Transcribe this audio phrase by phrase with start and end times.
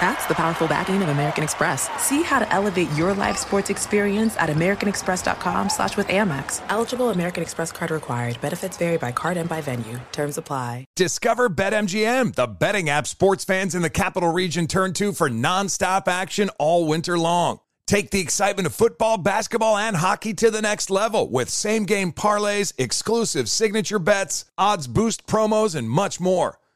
[0.00, 1.88] That's the powerful backing of American Express.
[2.00, 6.62] See how to elevate your live sports experience at americanexpress.com slash with Amex.
[6.68, 8.40] Eligible American Express card required.
[8.40, 9.98] Benefits vary by card and by venue.
[10.12, 10.84] Terms apply.
[10.94, 16.06] Discover BetMGM, the betting app sports fans in the capital region turn to for nonstop
[16.06, 17.58] action all winter long.
[17.88, 22.12] Take the excitement of football, basketball, and hockey to the next level with same game
[22.12, 26.58] parlays, exclusive signature bets, odds boost promos, and much more.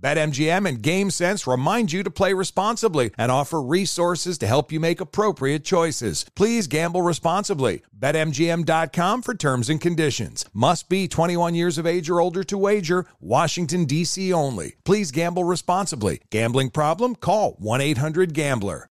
[0.00, 5.00] BetMGM and GameSense remind you to play responsibly and offer resources to help you make
[5.00, 6.24] appropriate choices.
[6.36, 7.82] Please gamble responsibly.
[7.98, 10.44] BetMGM.com for terms and conditions.
[10.52, 13.06] Must be 21 years of age or older to wager.
[13.20, 14.32] Washington, D.C.
[14.32, 14.76] only.
[14.84, 16.20] Please gamble responsibly.
[16.30, 17.16] Gambling problem?
[17.16, 18.88] Call 1 800 Gambler.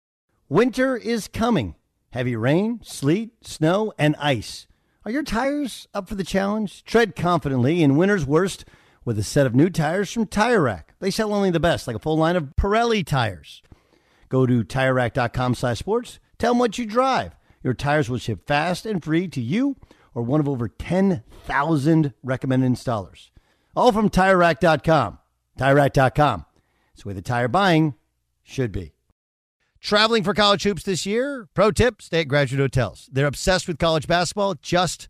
[0.48, 1.76] Winter is coming.
[2.12, 4.68] Heavy rain, sleet, snow, and ice.
[5.04, 6.86] Are your tires up for the challenge?
[6.86, 8.64] Tread confidently in winter's worst
[9.06, 10.96] with a set of new tires from Tire Rack.
[11.00, 13.62] They sell only the best, like a full line of Pirelli tires.
[14.30, 16.20] Go to TireRack.com slash sports.
[16.40, 17.36] Tell them what you drive.
[17.64, 19.76] Your tires will ship fast and free to you
[20.14, 23.30] or one of over 10,000 recommended installers.
[23.76, 25.20] All from TireRack.com.
[25.60, 26.46] TireRack.com.
[26.94, 27.96] It's the way the tire buying
[28.44, 28.94] should be.
[29.80, 31.50] Traveling for college hoops this year?
[31.54, 33.10] Pro tip, stay at graduate hotels.
[33.12, 35.10] They're obsessed with college basketball, just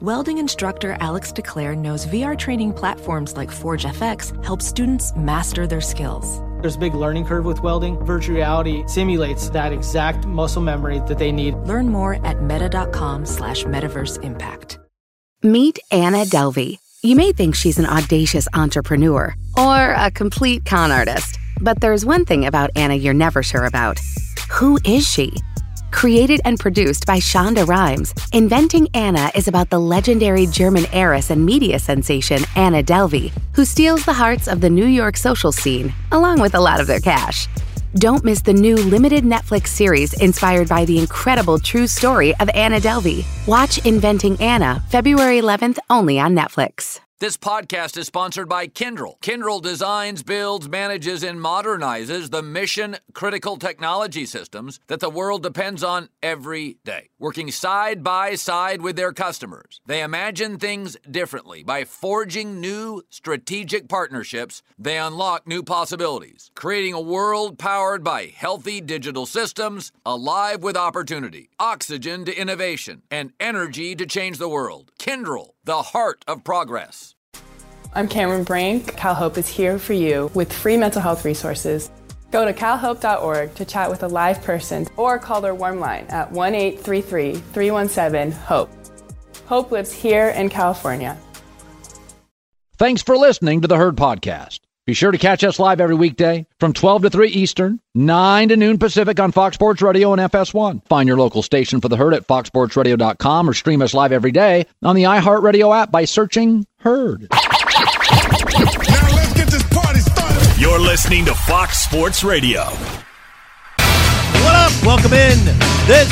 [0.00, 5.80] Welding instructor Alex DeClaire knows VR training platforms like Forge FX help students master their
[5.80, 6.40] skills.
[6.60, 7.96] There's a big learning curve with welding.
[8.04, 11.54] Virtual reality simulates that exact muscle memory that they need.
[11.58, 14.80] Learn more at meta.com slash metaverse impact.
[15.44, 16.78] Meet Anna Delvey.
[17.04, 22.24] You may think she's an audacious entrepreneur or a complete con artist, but there's one
[22.24, 24.00] thing about Anna you're never sure about.
[24.50, 25.34] Who is she?
[25.94, 31.46] Created and produced by Shonda Rhimes, Inventing Anna is about the legendary German heiress and
[31.46, 36.40] media sensation Anna Delvey, who steals the hearts of the New York social scene, along
[36.40, 37.46] with a lot of their cash.
[37.94, 42.80] Don't miss the new limited Netflix series inspired by the incredible true story of Anna
[42.80, 43.24] Delvey.
[43.46, 47.03] Watch Inventing Anna February 11th only on Netflix.
[47.24, 49.18] This podcast is sponsored by Kyndryl.
[49.20, 55.82] Kyndryl designs, builds, manages, and modernizes the mission critical technology systems that the world depends
[55.82, 57.08] on every day.
[57.18, 61.64] Working side by side with their customers, they imagine things differently.
[61.64, 68.82] By forging new strategic partnerships, they unlock new possibilities, creating a world powered by healthy
[68.82, 74.92] digital systems, alive with opportunity, oxygen to innovation, and energy to change the world.
[74.98, 77.13] Kyndryl, the heart of progress.
[77.96, 78.96] I'm Cameron Brink.
[78.96, 81.90] CalHope is here for you with free mental health resources.
[82.32, 86.32] Go to calhope.org to chat with a live person or call their warm line at
[86.32, 88.70] 1 833 317 HOPE.
[89.46, 91.16] Hope lives here in California.
[92.78, 94.58] Thanks for listening to the Herd Podcast.
[94.86, 98.56] Be sure to catch us live every weekday from 12 to 3 Eastern, 9 to
[98.56, 100.84] noon Pacific on Fox Sports Radio and FS1.
[100.88, 104.66] Find your local station for the Herd at foxsportsradio.com or stream us live every day
[104.82, 107.28] on the iHeartRadio app by searching Herd.
[110.64, 112.62] You're listening to Fox Sports Radio.
[112.64, 114.72] What up?
[114.82, 115.38] Welcome in.
[115.86, 116.10] This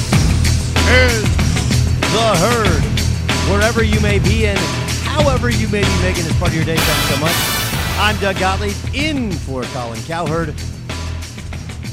[0.90, 1.22] is
[2.12, 2.82] The Herd.
[3.50, 4.58] Wherever you may be and
[5.04, 7.34] however you may be making this part of your day, thanks so much.
[7.99, 10.54] I'm Doug Gottlieb in for Colin Cowherd.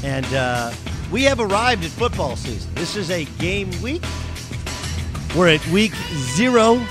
[0.03, 0.73] And uh,
[1.13, 2.69] we have arrived at football season.
[2.75, 4.03] This is a game week.
[5.33, 5.93] We're at week
[6.35, 6.85] zero.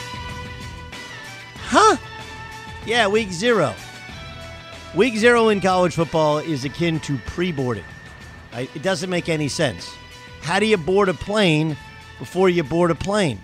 [1.56, 1.98] Huh?
[2.86, 3.74] Yeah, week zero.
[4.94, 7.84] Week zero in college football is akin to pre boarding.
[8.54, 9.92] It doesn't make any sense.
[10.40, 11.76] How do you board a plane
[12.18, 13.38] before you board a plane?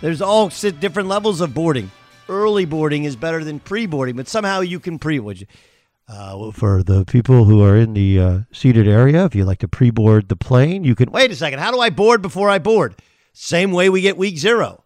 [0.00, 1.90] There's all different levels of boarding.
[2.28, 5.44] early boarding is better than pre boarding, but somehow you can pre board.
[6.06, 9.58] Uh, well, for the people who are in the uh, seated area, if you like
[9.58, 11.10] to pre board the plane, you can.
[11.10, 11.58] Wait a second.
[11.58, 12.94] How do I board before I board?
[13.32, 14.84] Same way we get week zero.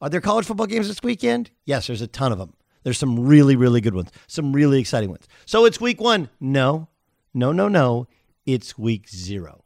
[0.00, 1.50] Are there college football games this weekend?
[1.66, 2.54] Yes, there's a ton of them.
[2.82, 5.28] There's some really, really good ones, some really exciting ones.
[5.46, 6.28] So it's week one.
[6.40, 6.88] No,
[7.32, 8.06] no, no, no.
[8.44, 9.64] It's week zero.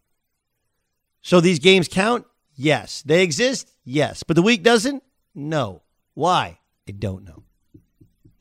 [1.22, 2.26] So these games count?
[2.54, 3.02] Yes.
[3.02, 3.72] They exist?
[3.84, 4.22] Yes.
[4.22, 5.02] But the week doesn't?
[5.34, 5.82] No.
[6.14, 6.58] Why?
[6.88, 7.42] I don't know.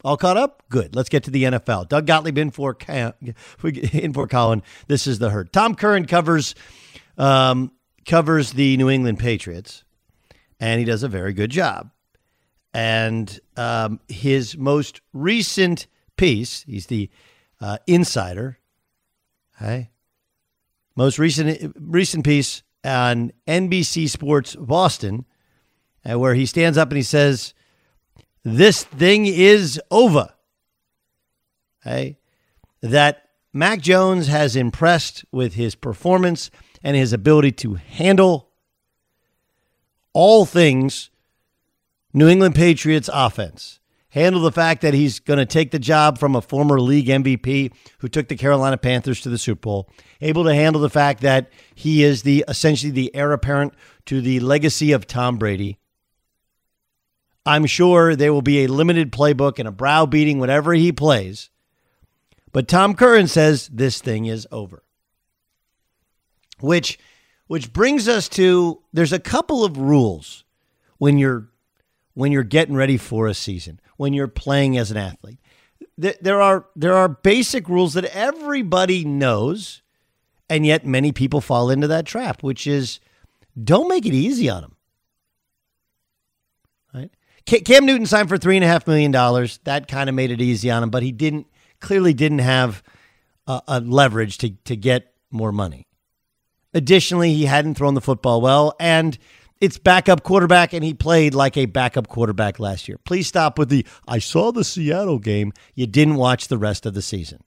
[0.04, 0.64] All caught up?
[0.70, 0.96] Good.
[0.96, 1.90] Let's get to the NFL.
[1.90, 2.78] Doug Gottlieb in for,
[3.64, 4.62] in for Colin.
[4.88, 5.52] This is the herd.
[5.52, 6.54] Tom Curran covers
[7.18, 7.72] um,
[8.06, 9.84] covers the New England Patriots,
[10.60, 11.90] and he does a very good job.
[12.76, 15.88] And um, his most recent
[16.18, 17.10] piece, he's the
[17.62, 18.60] uh, insider.
[19.58, 19.92] Hey,
[20.94, 25.24] most recent recent piece on NBC Sports Boston,
[26.04, 27.54] uh, where he stands up and he says,
[28.44, 30.34] "This thing is over."
[31.82, 32.20] Hey,
[32.82, 36.52] that Mac Jones has impressed with his performance
[36.84, 38.50] and his ability to handle
[40.12, 41.10] all things
[42.16, 43.82] New England Patriots offense
[44.12, 47.74] handle the fact that he's going to take the job from a former league MVP
[47.98, 49.90] who took the Carolina Panthers to the Super Bowl,
[50.22, 53.74] able to handle the fact that he is the essentially the heir apparent
[54.06, 55.78] to the legacy of Tom Brady.
[57.46, 61.50] I'm sure there will be a limited playbook and a browbeating whenever he plays.
[62.54, 64.84] But Tom Curran says this thing is over.
[66.62, 66.98] Which
[67.48, 70.46] which brings us to there's a couple of rules
[70.98, 71.50] when you're
[72.16, 75.40] when you're getting ready for a season when you're playing as an athlete.
[75.98, 79.82] There are there are basic rules that everybody knows,
[80.50, 83.00] and yet many people fall into that trap, which is
[83.62, 84.76] don't make it easy on them.
[86.94, 87.12] Right?
[87.46, 89.60] Cam Newton signed for three and a half million dollars.
[89.64, 91.48] That kind of made it easy on him, but he didn't
[91.80, 92.84] clearly didn't have
[93.48, 95.88] a, a leverage to to get more money.
[96.74, 99.18] Additionally, he hadn't thrown the football well, and
[99.62, 102.98] it's backup quarterback, and he played like a backup quarterback last year.
[103.06, 105.54] Please stop with the I saw the Seattle game.
[105.74, 107.40] You didn't watch the rest of the season.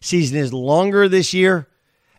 [0.00, 1.68] Season is longer this year,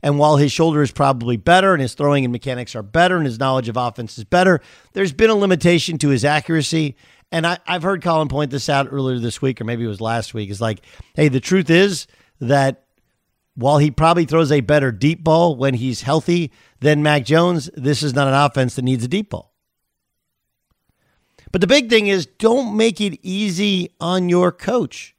[0.01, 3.25] and while his shoulder is probably better and his throwing and mechanics are better and
[3.25, 4.61] his knowledge of offense is better,
[4.93, 6.95] there's been a limitation to his accuracy.
[7.31, 10.01] And I, have heard Colin point this out earlier this week, or maybe it was
[10.01, 10.49] last week.
[10.49, 10.81] Is like,
[11.13, 12.07] hey, the truth is
[12.39, 12.85] that
[13.55, 18.03] while he probably throws a better deep ball when he's healthy than Mac Jones, this
[18.03, 19.53] is not an offense that needs a deep ball.
[21.51, 25.15] But the big thing is don't make it easy on your coach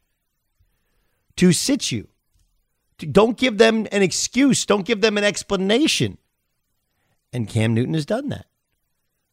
[1.37, 2.09] to sit you.
[2.99, 4.67] Don't give them an excuse.
[4.67, 6.19] Don't give them an explanation.
[7.33, 8.47] And Cam Newton has done that.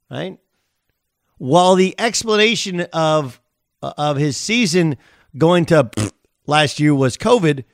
[0.10, 0.40] Right?
[1.38, 3.42] While the explanation of
[3.82, 4.98] uh, of his season
[5.38, 5.90] going to
[6.46, 7.66] last year was COVID,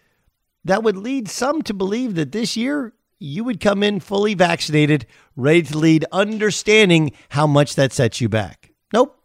[0.65, 5.05] that would lead some to believe that this year you would come in fully vaccinated,
[5.35, 8.71] ready to lead, understanding how much that sets you back.
[8.91, 9.17] Nope.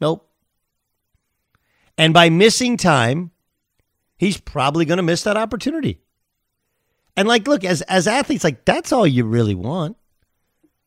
[0.00, 0.28] Nope.
[1.96, 3.30] And by missing time,
[4.18, 6.00] he's probably going to miss that opportunity.
[7.16, 9.96] And like, look, as as athletes, like that's all you really want,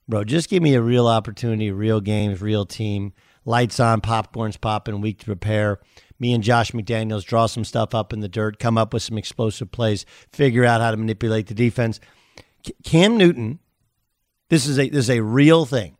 [0.08, 0.24] bro.
[0.24, 3.14] Just give me a real opportunity, real games, real team,
[3.46, 5.80] lights on, popcorn's popping, week to prepare
[6.19, 9.18] me and Josh McDaniels draw some stuff up in the dirt, come up with some
[9.18, 11.99] explosive plays, figure out how to manipulate the defense.
[12.83, 13.59] Cam Newton,
[14.49, 15.97] this is a this is a real thing.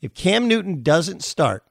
[0.00, 1.64] If Cam Newton doesn't start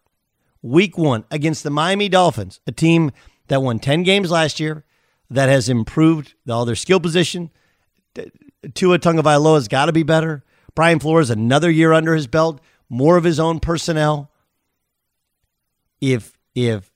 [0.62, 3.12] week 1 against the Miami Dolphins, a team
[3.48, 4.86] that won 10 games last year,
[5.30, 7.50] that has improved all their skill position,
[8.74, 10.44] Tua Tagovailoa has got to be better.
[10.76, 14.32] Brian Flores another year under his belt, more of his own personnel.
[16.00, 16.92] If if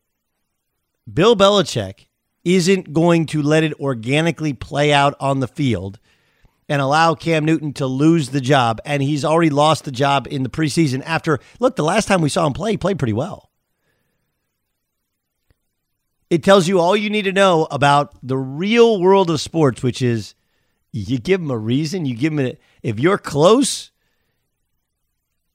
[1.12, 2.08] Bill Belichick
[2.44, 6.00] isn't going to let it organically play out on the field
[6.68, 8.80] and allow Cam Newton to lose the job.
[8.86, 12.30] And he's already lost the job in the preseason after, look, the last time we
[12.30, 13.52] saw him play, he played pretty well.
[16.30, 20.02] It tells you all you need to know about the real world of sports, which
[20.02, 20.34] is
[20.94, 23.92] you give him a reason, you give him a, if you're close,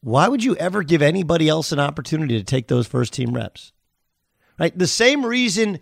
[0.02, 3.72] why would you ever give anybody else an opportunity to take those first team reps?
[4.58, 4.76] Right?
[4.76, 5.80] The same reason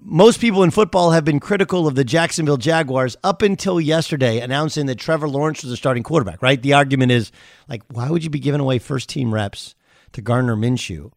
[0.00, 4.86] most people in football have been critical of the Jacksonville Jaguars up until yesterday announcing
[4.86, 6.60] that Trevor Lawrence was a starting quarterback, right?
[6.60, 7.30] The argument is
[7.68, 9.74] like, why would you be giving away first team reps
[10.12, 11.12] to Gardner Minshew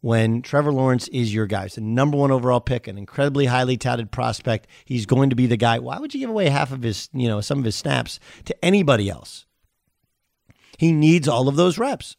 [0.00, 1.62] when Trevor Lawrence is your guy?
[1.64, 4.66] He's the number one overall pick, an incredibly highly touted prospect.
[4.84, 5.78] He's going to be the guy.
[5.78, 8.64] Why would you give away half of his, you know, some of his snaps to
[8.64, 9.46] anybody else?
[10.76, 12.17] He needs all of those reps.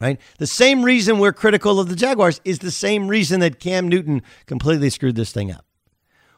[0.00, 0.20] Right?
[0.38, 4.22] The same reason we're critical of the Jaguars is the same reason that Cam Newton
[4.46, 5.64] completely screwed this thing up.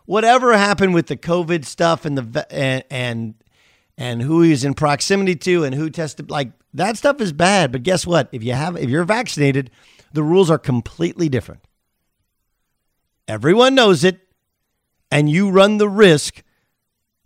[0.05, 3.35] Whatever happened with the COVID stuff and the and and,
[3.99, 7.83] and who he's in proximity to and who tested like that stuff is bad, but
[7.83, 8.29] guess what?
[8.31, 9.71] If you have if you're vaccinated,
[10.13, 11.67] the rules are completely different.
[13.27, 14.21] Everyone knows it,
[15.11, 16.43] and you run the risk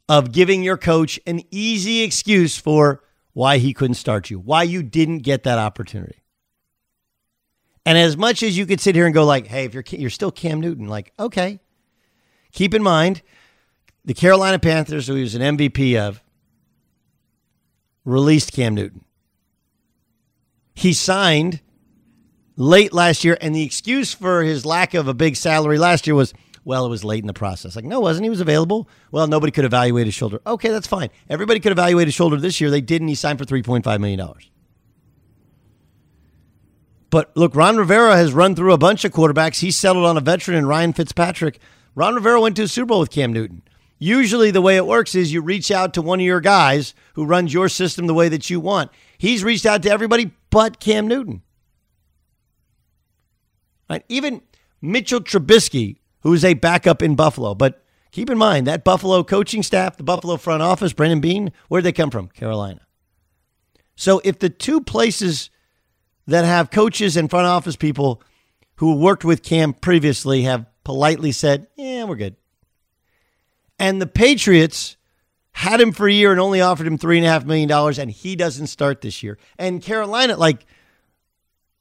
[0.08, 4.82] of giving your coach an easy excuse for why he couldn't start you, why you
[4.82, 6.19] didn't get that opportunity.
[7.86, 10.10] And as much as you could sit here and go like, "Hey, if you're you're
[10.10, 11.60] still Cam Newton," like, okay,
[12.52, 13.22] keep in mind
[14.04, 16.22] the Carolina Panthers, who he was an MVP of,
[18.04, 19.04] released Cam Newton.
[20.74, 21.60] He signed
[22.56, 26.14] late last year, and the excuse for his lack of a big salary last year
[26.14, 26.32] was,
[26.64, 27.76] well, it was late in the process.
[27.76, 28.30] Like, no, wasn't he?
[28.30, 28.88] was available.
[29.10, 30.40] Well, nobody could evaluate his shoulder.
[30.46, 31.10] Okay, that's fine.
[31.28, 32.70] Everybody could evaluate his shoulder this year.
[32.70, 33.08] They didn't.
[33.08, 34.20] He signed for $3.5 million.
[37.10, 39.60] But look, Ron Rivera has run through a bunch of quarterbacks.
[39.60, 41.58] He settled on a veteran in Ryan Fitzpatrick.
[41.94, 43.62] Ron Rivera went to a Super Bowl with Cam Newton.
[43.98, 47.26] Usually, the way it works is you reach out to one of your guys who
[47.26, 48.90] runs your system the way that you want.
[49.18, 51.42] He's reached out to everybody but Cam Newton.
[53.90, 54.04] Right?
[54.08, 54.40] Even
[54.80, 59.96] Mitchell Trubisky, who's a backup in Buffalo, but keep in mind that Buffalo coaching staff,
[59.96, 62.28] the Buffalo front office, Brandon Beane, where'd they come from?
[62.28, 62.80] Carolina.
[63.96, 65.50] So if the two places
[66.30, 68.22] that have coaches and front office people
[68.76, 72.36] who worked with Cam previously have politely said, yeah, we're good.
[73.78, 74.96] And the Patriots
[75.52, 77.70] had him for a year and only offered him $3.5 million,
[78.00, 79.38] and he doesn't start this year.
[79.58, 80.64] And Carolina, like,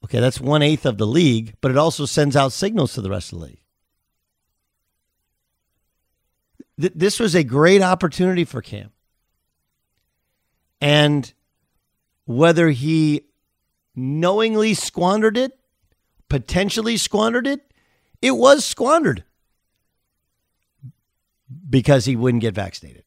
[0.04, 3.10] okay, that's one eighth of the league, but it also sends out signals to the
[3.10, 3.62] rest of the league.
[6.80, 8.90] Th- this was a great opportunity for Cam.
[10.80, 11.32] And
[12.24, 13.29] whether he
[13.94, 15.58] knowingly squandered it,
[16.28, 17.72] potentially squandered it,
[18.22, 19.24] it was squandered
[21.68, 23.04] because he wouldn't get vaccinated.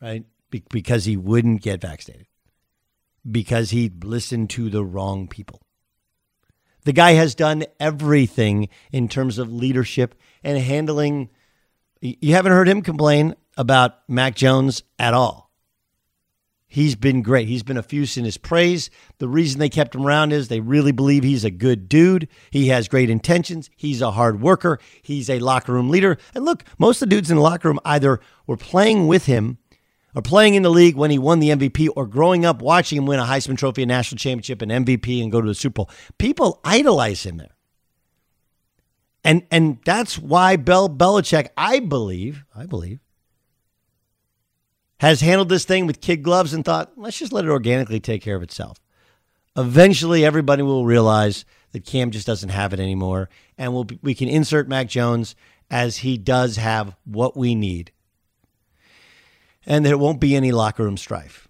[0.00, 0.24] Right?
[0.50, 2.26] Be- because he wouldn't get vaccinated.
[3.28, 5.62] Because he listened to the wrong people.
[6.84, 11.30] The guy has done everything in terms of leadership and handling.
[12.02, 15.43] You haven't heard him complain about Mac Jones at all.
[16.74, 17.46] He's been great.
[17.46, 18.90] He's been effusive in his praise.
[19.18, 22.26] The reason they kept him around is they really believe he's a good dude.
[22.50, 23.70] He has great intentions.
[23.76, 24.80] He's a hard worker.
[25.00, 26.18] He's a locker room leader.
[26.34, 29.58] And look, most of the dudes in the locker room either were playing with him
[30.16, 33.06] or playing in the league when he won the MVP or growing up watching him
[33.06, 35.90] win a Heisman Trophy, a national championship, an MVP, and go to the Super Bowl.
[36.18, 37.54] People idolize him there.
[39.22, 42.98] And and that's why Bell Belichick, I believe, I believe,
[45.04, 48.22] has handled this thing with kid gloves and thought, let's just let it organically take
[48.22, 48.78] care of itself.
[49.56, 54.28] Eventually, everybody will realize that Cam just doesn't have it anymore, and we'll, we can
[54.28, 55.34] insert Mac Jones
[55.70, 57.92] as he does have what we need.
[59.66, 61.48] And there won't be any locker room strife.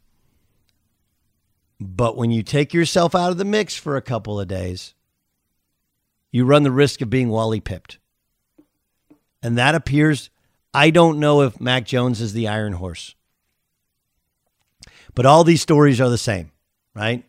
[1.80, 4.94] But when you take yourself out of the mix for a couple of days,
[6.30, 7.98] you run the risk of being Wally pipped.
[9.42, 10.30] And that appears,
[10.72, 13.14] I don't know if Mac Jones is the iron horse.
[15.14, 16.50] But all these stories are the same,
[16.94, 17.24] right?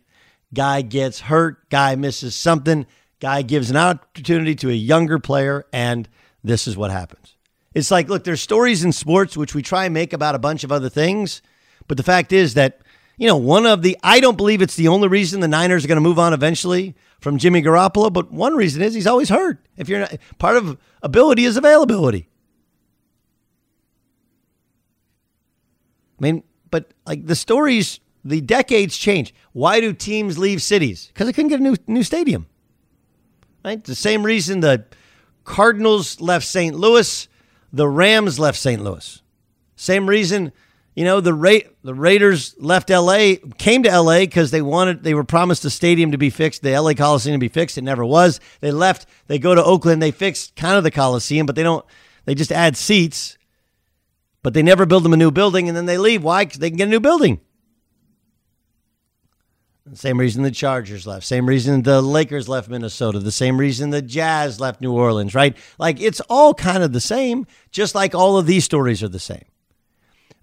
[0.52, 2.86] Guy gets hurt, guy misses something,
[3.20, 6.08] guy gives an opportunity to a younger player, and
[6.42, 7.36] this is what happens.
[7.74, 10.64] It's like, look, there's stories in sports which we try and make about a bunch
[10.64, 11.42] of other things,
[11.88, 12.80] but the fact is that,
[13.18, 15.88] you know, one of the, I don't believe it's the only reason the Niners are
[15.88, 19.58] going to move on eventually from Jimmy Garoppolo, but one reason is he's always hurt.
[19.76, 22.28] If you're not, part of ability is availability.
[26.18, 29.34] I mean, but like the stories, the decades change.
[29.52, 31.06] Why do teams leave cities?
[31.08, 32.46] Because they couldn't get a new new stadium.
[33.64, 33.82] Right?
[33.82, 34.84] The same reason the
[35.44, 36.76] Cardinals left St.
[36.76, 37.28] Louis,
[37.72, 38.82] the Rams left St.
[38.82, 39.22] Louis.
[39.76, 40.52] Same reason,
[40.94, 45.14] you know, the Ra- the Raiders left LA, came to LA because they wanted they
[45.14, 47.76] were promised the stadium to be fixed, the LA Coliseum to be fixed.
[47.76, 48.40] It never was.
[48.60, 51.84] They left, they go to Oakland, they fixed kind of the Coliseum, but they don't
[52.24, 53.36] they just add seats
[54.46, 56.22] but they never build them a new building and then they leave.
[56.22, 56.44] Why?
[56.44, 57.40] Because they can get a new building.
[59.92, 61.26] Same reason the Chargers left.
[61.26, 63.18] Same reason the Lakers left Minnesota.
[63.18, 65.56] The same reason the Jazz left New Orleans, right?
[65.80, 69.18] Like it's all kind of the same, just like all of these stories are the
[69.18, 69.46] same.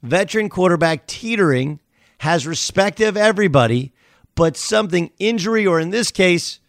[0.01, 1.79] Veteran quarterback teetering
[2.17, 3.93] has respect of everybody,
[4.35, 6.59] but something injury, or in this case,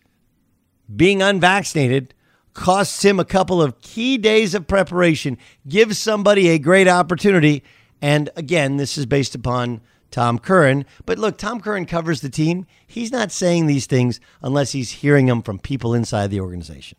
[0.95, 2.15] being unvaccinated,
[2.55, 5.37] costs him a couple of key days of preparation,
[5.69, 7.63] gives somebody a great opportunity.
[8.01, 9.81] And again, this is based upon
[10.11, 10.85] Tom Curran.
[11.05, 12.67] But look, Tom Curran covers the team.
[12.87, 16.99] He's not saying these things unless he's hearing them from people inside the organization.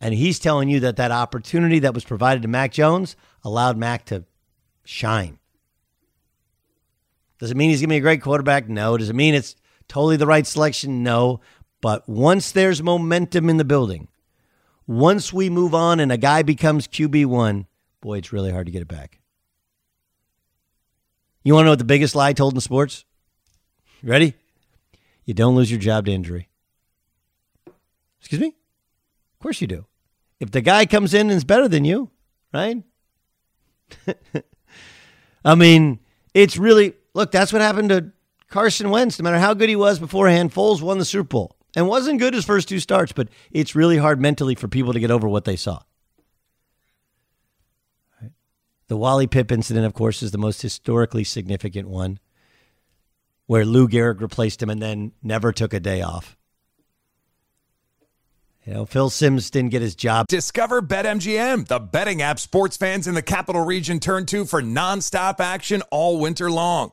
[0.00, 4.04] And he's telling you that that opportunity that was provided to Mac Jones allowed Mac
[4.06, 4.24] to
[4.84, 5.38] shine.
[7.38, 8.68] Does it mean he's going to be a great quarterback?
[8.68, 8.96] No.
[8.96, 9.56] Does it mean it's
[9.88, 11.02] totally the right selection?
[11.02, 11.40] No.
[11.80, 14.08] But once there's momentum in the building,
[14.86, 17.66] once we move on and a guy becomes QB1,
[18.00, 19.20] boy, it's really hard to get it back.
[21.42, 23.04] You want to know what the biggest lie told in sports?
[24.02, 24.34] Ready?
[25.24, 26.48] You don't lose your job to injury.
[28.18, 28.48] Excuse me?
[28.48, 29.86] Of course you do.
[30.38, 32.10] If the guy comes in and is better than you,
[32.52, 32.82] right?
[35.44, 36.00] I mean,
[36.34, 38.12] it's really look, that's what happened to
[38.48, 39.18] Carson Wentz.
[39.18, 42.34] No matter how good he was beforehand, Foles won the Super Bowl and wasn't good
[42.34, 45.44] his first two starts, but it's really hard mentally for people to get over what
[45.44, 45.80] they saw.
[48.88, 52.18] The Wally Pipp incident, of course, is the most historically significant one,
[53.46, 56.36] where Lou Gehrig replaced him and then never took a day off.
[58.66, 60.26] You know, Phil Simms didn't get his job.
[60.28, 65.40] Discover BetMGM, the betting app sports fans in the capital region turn to for nonstop
[65.40, 66.92] action all winter long.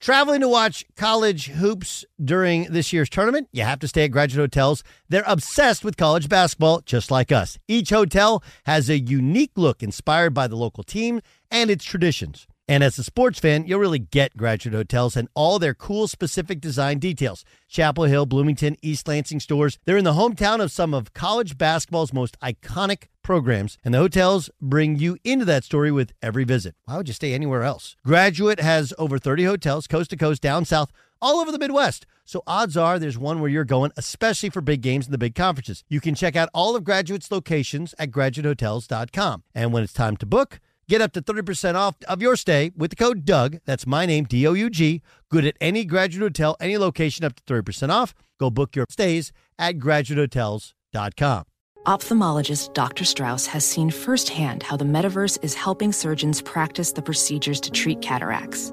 [0.00, 4.40] Traveling to watch college hoops during this year's tournament, you have to stay at graduate
[4.40, 4.84] hotels.
[5.08, 7.58] They're obsessed with college basketball, just like us.
[7.66, 12.46] Each hotel has a unique look inspired by the local team and its traditions.
[12.68, 16.60] And as a sports fan, you'll really get Graduate Hotels and all their cool specific
[16.60, 17.42] design details.
[17.66, 19.78] Chapel Hill, Bloomington, East Lansing stores.
[19.86, 24.50] They're in the hometown of some of college basketball's most iconic programs, and the hotels
[24.60, 26.74] bring you into that story with every visit.
[26.84, 27.96] Why would you stay anywhere else?
[28.04, 32.06] Graduate has over 30 hotels, coast to coast, down south, all over the Midwest.
[32.24, 35.34] So odds are there's one where you're going, especially for big games and the big
[35.34, 35.84] conferences.
[35.88, 39.44] You can check out all of Graduate's locations at graduatehotels.com.
[39.54, 42.90] And when it's time to book, Get up to 30% off of your stay with
[42.90, 43.58] the code Doug.
[43.66, 45.02] That's my name, D O U G.
[45.30, 48.14] Good at any graduate hotel, any location, up to 30% off.
[48.40, 51.44] Go book your stays at graduatehotels.com.
[51.86, 53.04] Ophthalmologist Dr.
[53.04, 58.00] Strauss has seen firsthand how the metaverse is helping surgeons practice the procedures to treat
[58.00, 58.72] cataracts.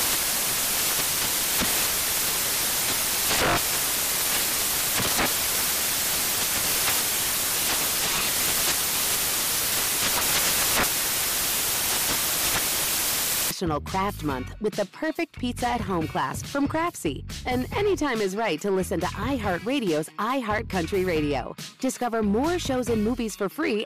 [13.61, 17.23] National Craft Month with the perfect pizza at home class from Craftsy.
[17.45, 21.55] And anytime is right to listen to iHeartRadio's iHeartCountry Radio.
[21.79, 23.85] Discover more shows and movies for free.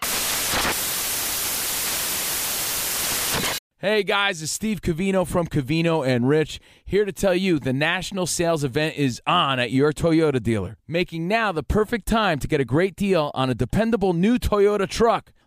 [3.79, 8.27] Hey guys, it's Steve Covino from Covino and Rich here to tell you the national
[8.27, 12.61] sales event is on at your Toyota dealer, making now the perfect time to get
[12.61, 15.33] a great deal on a dependable new Toyota truck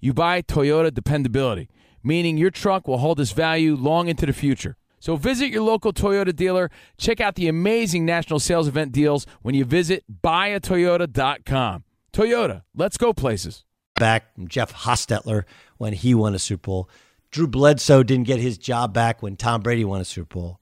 [0.00, 1.68] you buy Toyota dependability,
[2.02, 4.76] meaning your truck will hold its value long into the future.
[5.00, 6.70] So visit your local Toyota dealer.
[6.98, 11.84] Check out the amazing national sales event deals when you visit buyatoyota.com.
[12.12, 13.64] Toyota, let's go places.
[13.96, 15.44] Back, from Jeff Hostetler
[15.78, 16.90] when he won a Super Bowl.
[17.30, 20.60] Drew Bledsoe didn't get his job back when Tom Brady won a Super Bowl.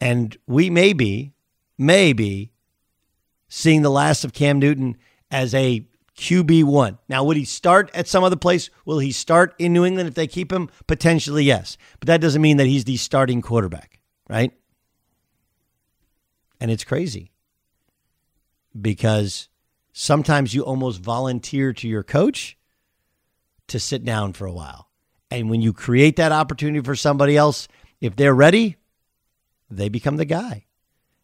[0.00, 1.32] And we may be,
[1.76, 2.52] maybe,
[3.48, 4.96] seeing the last of Cam Newton
[5.30, 5.86] as a
[6.18, 6.98] QB1.
[7.08, 8.70] Now, would he start at some other place?
[8.84, 10.68] Will he start in New England if they keep him?
[10.88, 11.78] Potentially, yes.
[12.00, 14.52] But that doesn't mean that he's the starting quarterback, right?
[16.60, 17.30] And it's crazy
[18.78, 19.48] because
[19.92, 22.58] sometimes you almost volunteer to your coach
[23.68, 24.88] to sit down for a while.
[25.30, 27.68] And when you create that opportunity for somebody else,
[28.00, 28.76] if they're ready,
[29.70, 30.66] they become the guy.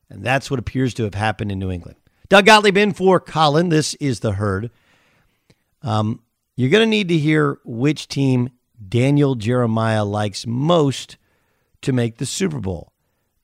[0.08, 1.96] And that's what appears to have happened in New England.
[2.28, 3.70] Doug Gottlieb in for Colin.
[3.70, 4.70] This is the herd.
[5.84, 6.22] Um,
[6.56, 8.50] you're going to need to hear which team
[8.88, 11.16] Daniel Jeremiah likes most
[11.82, 12.92] to make the Super Bowl.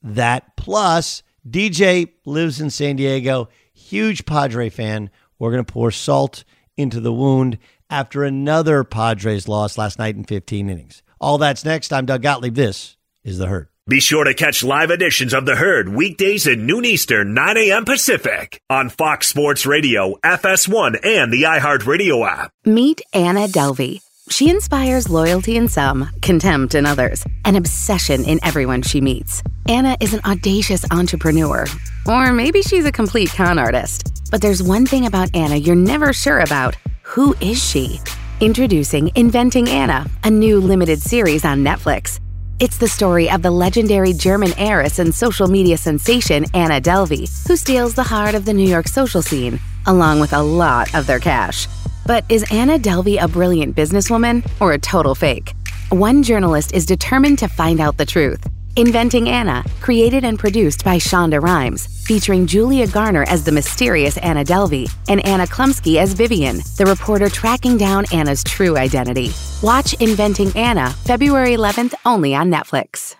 [0.02, 5.10] That plus DJ lives in San Diego, huge Padre fan.
[5.38, 6.44] We're going to pour salt
[6.76, 11.02] into the wound after another Padres loss last night in 15 innings.
[11.20, 11.92] All that's next.
[11.92, 12.54] I'm Doug Gottlieb.
[12.54, 13.69] This is The Herd.
[13.88, 17.84] Be sure to catch live editions of The Herd weekdays at noon Eastern, 9 a.m.
[17.86, 22.52] Pacific on Fox Sports Radio, FS1, and the iHeartRadio app.
[22.66, 24.00] Meet Anna Delvey.
[24.28, 29.42] She inspires loyalty in some, contempt in others, and obsession in everyone she meets.
[29.66, 31.64] Anna is an audacious entrepreneur,
[32.06, 34.22] or maybe she's a complete con artist.
[34.30, 37.98] But there's one thing about Anna you're never sure about who is she?
[38.40, 42.20] Introducing Inventing Anna, a new limited series on Netflix.
[42.60, 47.56] It's the story of the legendary German heiress and social media sensation Anna Delvey, who
[47.56, 51.18] steals the heart of the New York social scene, along with a lot of their
[51.18, 51.66] cash.
[52.04, 55.54] But is Anna Delvey a brilliant businesswoman or a total fake?
[55.88, 58.46] One journalist is determined to find out the truth.
[58.76, 64.44] Inventing Anna, created and produced by Shonda Rhimes, featuring Julia Garner as the mysterious Anna
[64.44, 69.32] Delvey and Anna Chlumsky as Vivian, the reporter tracking down Anna's true identity.
[69.62, 73.19] Watch Inventing Anna February 11th only on Netflix.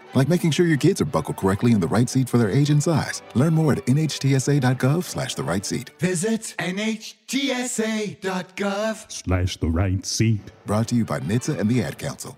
[0.13, 2.69] like making sure your kids are buckled correctly in the right seat for their age
[2.69, 3.21] and size.
[3.33, 5.91] Learn more at nhtsa.gov slash the right seat.
[5.99, 7.11] Visit nhtsa.gov
[9.11, 10.51] Slash the right seat.
[10.65, 12.37] Brought to you by NHTSA and the Ad Council.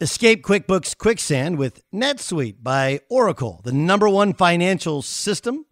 [0.00, 5.66] Escape QuickBooks Quicksand with NetSuite by Oracle, the number one financial system.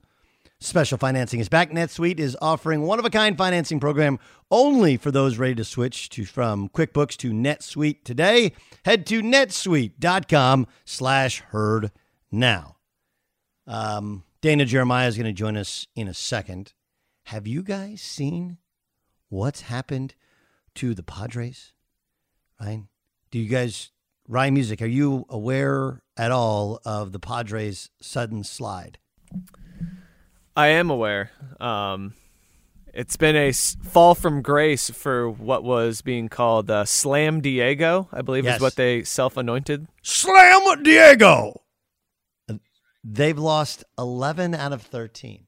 [0.58, 1.70] Special financing is back.
[1.70, 4.18] NetSuite is offering one of a kind financing program
[4.50, 8.52] only for those ready to switch to from QuickBooks to NetSuite today.
[8.84, 11.92] Head to netsuite.com slash herd
[12.32, 12.78] now.
[13.64, 16.72] Um, Daniel Jeremiah is going to join us in a second.
[17.26, 18.58] Have you guys seen
[19.28, 20.16] what's happened
[20.74, 21.74] to the Padres?
[22.60, 22.82] Right?
[23.30, 23.92] Do you guys
[24.28, 28.98] Ryan Music, are you aware at all of the Padres' sudden slide?
[30.56, 31.30] I am aware.
[31.60, 32.14] Um,
[32.92, 38.22] it's been a fall from grace for what was being called uh, Slam Diego, I
[38.22, 38.56] believe Yes.
[38.56, 39.86] is what they self anointed.
[40.02, 41.62] Slam Diego!
[43.04, 45.46] They've lost 11 out of 13.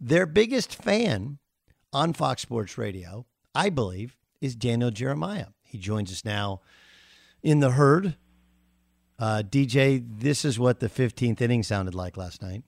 [0.00, 1.38] Their biggest fan
[1.92, 5.48] on Fox Sports Radio, I believe, is Daniel Jeremiah.
[5.62, 6.62] He joins us now
[7.44, 8.16] in the herd.
[9.18, 12.64] Uh, DJ, this is what the 15th inning sounded like last night.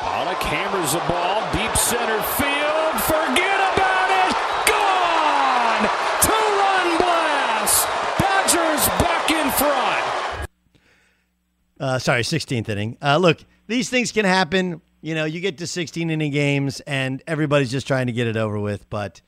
[0.00, 3.02] Pollock hammers the ball deep center field.
[3.02, 4.32] Forget about it.
[4.66, 5.90] Gone.
[6.22, 7.86] Two-run blast.
[8.18, 10.48] Dodgers back in front.
[11.78, 12.96] Uh, sorry, 16th inning.
[13.02, 17.22] Uh, look, these things can happen You know, you get to 16 inning games and
[17.26, 18.88] everybody's just trying to get it over with.
[18.88, 19.20] But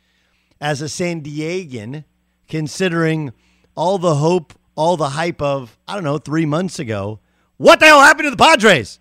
[0.60, 2.04] as a San Diegan,
[2.48, 3.32] considering
[3.74, 7.20] all the hope, all the hype of, I don't know, three months ago,
[7.56, 8.98] what the hell happened to the Padres?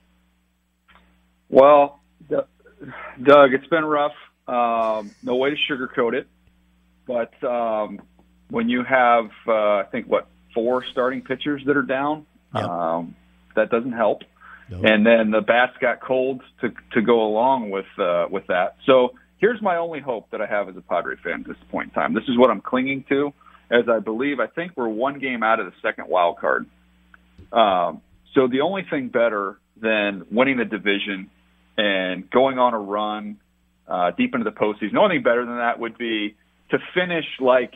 [1.50, 4.16] Well, Doug, it's been rough.
[4.48, 6.28] Um, no way to sugarcoat it.
[7.06, 8.02] But um,
[8.50, 12.64] when you have, uh, I think, what, four starting pitchers that are down, yep.
[12.64, 13.16] um,
[13.56, 14.24] that doesn't help.
[14.70, 14.86] Nope.
[14.86, 18.78] And then the bats got cold to to go along with uh, with that.
[18.86, 21.90] So here's my only hope that I have as a Padre fan at this point
[21.90, 22.14] in time.
[22.14, 23.34] This is what I'm clinging to,
[23.72, 26.68] as I believe I think we're one game out of the second wild card.
[27.52, 28.02] Um,
[28.34, 31.30] so the only thing better than winning the division
[31.78, 33.38] and going on a run
[33.88, 36.36] uh, deep into the postseason, the only thing better than that would be
[36.70, 37.74] to finish like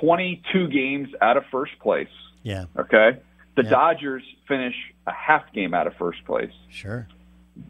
[0.00, 2.08] 22 games out of first place.
[2.42, 2.66] Yeah.
[2.76, 3.18] Okay.
[3.56, 3.70] The Yeah.
[3.70, 4.74] Dodgers finish
[5.06, 6.52] a half game out of first place.
[6.70, 7.08] Sure.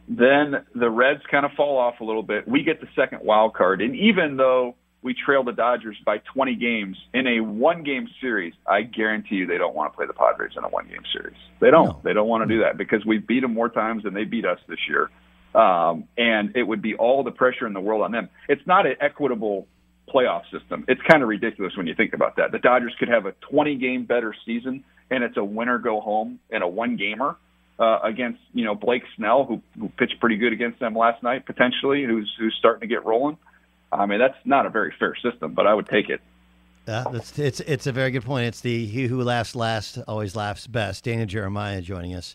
[0.06, 2.46] Then the Reds kind of fall off a little bit.
[2.46, 3.80] We get the second wild card.
[3.80, 8.54] And even though we trail the Dodgers by 20 games in a one game series,
[8.66, 11.36] I guarantee you they don't want to play the Padres in a one game series.
[11.60, 12.02] They don't.
[12.02, 14.44] They don't want to do that because we beat them more times than they beat
[14.44, 15.10] us this year.
[15.54, 18.28] Um, and it would be all the pressure in the world on them.
[18.48, 19.66] It's not an equitable
[20.12, 20.84] playoff system.
[20.88, 22.52] It's kind of ridiculous when you think about that.
[22.52, 26.38] The Dodgers could have a 20 game better season and it's a winner go home
[26.50, 27.36] in a one gamer
[27.78, 31.46] uh, against you know Blake Snell, who, who pitched pretty good against them last night,
[31.46, 33.38] potentially, who's who's starting to get rolling.
[33.92, 36.20] I mean, that's not a very fair system, but I would take it.
[36.86, 38.46] Yeah, that's it's it's a very good point.
[38.46, 41.04] It's the he who laughs last always laughs best.
[41.04, 42.34] Daniel Jeremiah joining us.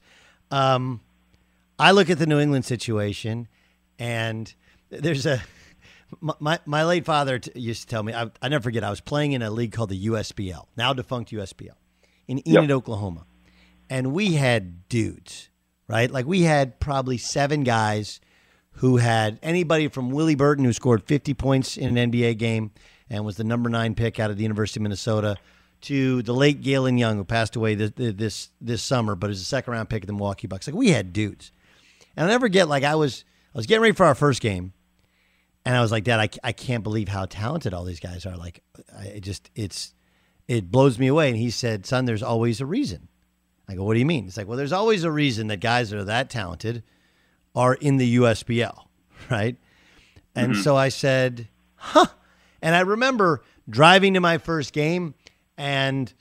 [0.52, 1.02] Um,
[1.80, 3.48] I look at the New England situation,
[3.98, 4.54] and
[4.90, 5.42] there's a
[6.22, 8.14] my my, late father t- used to tell me.
[8.14, 8.84] I, I never forget.
[8.84, 11.76] I was playing in a league called the USBL, now defunct USBL,
[12.28, 13.26] in Enid, Oklahoma,
[13.90, 15.50] and we had dudes,
[15.88, 16.12] right?
[16.12, 18.20] Like we had probably seven guys
[18.74, 22.72] who had anybody from Willie Burton, who scored 50 points in an NBA game
[23.10, 25.38] and was the number nine pick out of the University of Minnesota,
[25.82, 29.46] to the late Galen Young, who passed away this this, this summer, but is a
[29.46, 30.66] second round pick of the Milwaukee Bucks.
[30.66, 31.52] Like we had dudes,
[32.16, 34.72] and I'll never get Like I was I was getting ready for our first game,
[35.66, 38.38] and I was like, Dad, I, I can't believe how talented all these guys are.
[38.38, 38.64] Like,
[38.98, 39.94] I it just it's
[40.48, 41.30] it blows me away.
[41.30, 43.10] And he said, Son, there's always a reason.
[43.68, 44.24] I go, What do you mean?
[44.24, 46.84] He's like, Well, there's always a reason that guys are that talented
[47.56, 48.88] are in the USBL,
[49.30, 49.56] right?
[50.36, 50.64] And Mhm.
[50.64, 52.06] so I said, Huh.
[52.62, 55.14] And I remember driving to my first game,
[55.58, 56.12] and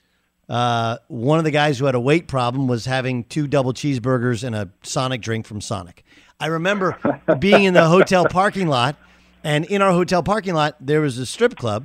[0.49, 4.43] uh, one of the guys who had a weight problem was having two double cheeseburgers
[4.45, 6.05] and a Sonic drink from Sonic.
[6.41, 6.99] I remember
[7.39, 8.97] being in the hotel parking lot,
[9.45, 11.85] and in our hotel parking lot, there was a strip club.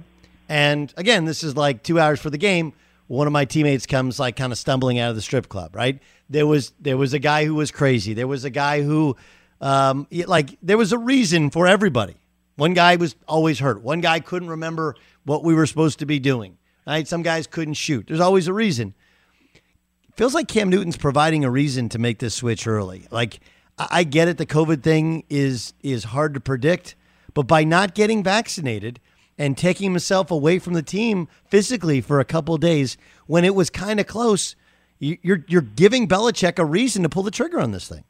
[0.49, 2.73] And again, this is like two hours for the game.
[3.07, 5.99] One of my teammates comes like kind of stumbling out of the strip club, right?
[6.29, 8.13] There was there was a guy who was crazy.
[8.15, 9.15] There was a guy who
[9.61, 12.15] um, like there was a reason for everybody.
[12.55, 13.81] One guy was always hurt.
[13.81, 16.57] One guy couldn't remember what we were supposed to be doing.
[16.85, 17.07] Right?
[17.07, 18.07] Some guys couldn't shoot.
[18.07, 18.93] There's always a reason.
[20.15, 23.07] Feels like Cam Newton's providing a reason to make this switch early.
[23.11, 23.39] Like
[23.77, 26.95] I get it, the COVID thing is is hard to predict,
[27.33, 28.99] but by not getting vaccinated
[29.37, 33.69] and taking himself away from the team physically for a couple days when it was
[33.69, 34.55] kind of close,
[34.97, 38.03] you- you're you're giving Belichick a reason to pull the trigger on this thing.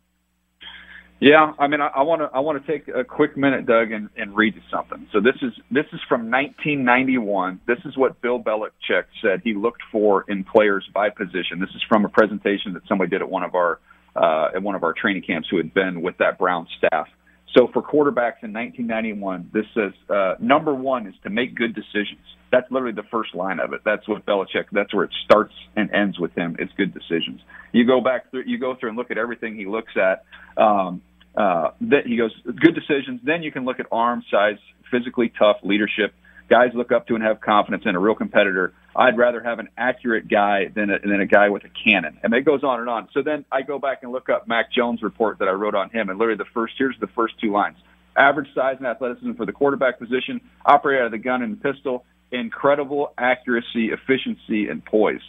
[1.19, 4.10] Yeah, I mean, I want to I want to take a quick minute, Doug, and,
[4.17, 5.08] and read you something.
[5.12, 7.60] So this is this is from 1991.
[7.65, 11.60] This is what Bill Belichick said he looked for in players by position.
[11.60, 13.80] This is from a presentation that somebody did at one of our
[14.15, 17.08] uh, at one of our training camps who had been with that Brown staff.
[17.56, 22.21] So for quarterbacks in 1991, this says uh, number one is to make good decisions.
[22.51, 23.82] That's literally the first line of it.
[23.84, 24.65] That's what Belichick.
[24.71, 26.56] That's where it starts and ends with him.
[26.60, 27.41] It's good decisions.
[27.71, 30.23] You go back through, you go through and look at everything he looks at.
[30.62, 31.01] Um,
[31.38, 33.21] uh, that he goes good decisions.
[33.23, 34.58] Then you can look at arm size,
[34.89, 36.13] physically tough, leadership.
[36.50, 38.73] Guys look up to and have confidence in a real competitor.
[38.95, 42.17] I'd rather have an accurate guy than a, than a guy with a cannon.
[42.23, 43.10] And it goes on and on.
[43.13, 45.91] So then I go back and look up Mac Jones' report that I wrote on
[45.91, 47.78] him, and literally the first here's the first two lines:
[48.17, 52.06] average size and athleticism for the quarterback position, operate out of the gun and pistol,
[52.32, 55.21] incredible accuracy, efficiency, and poise.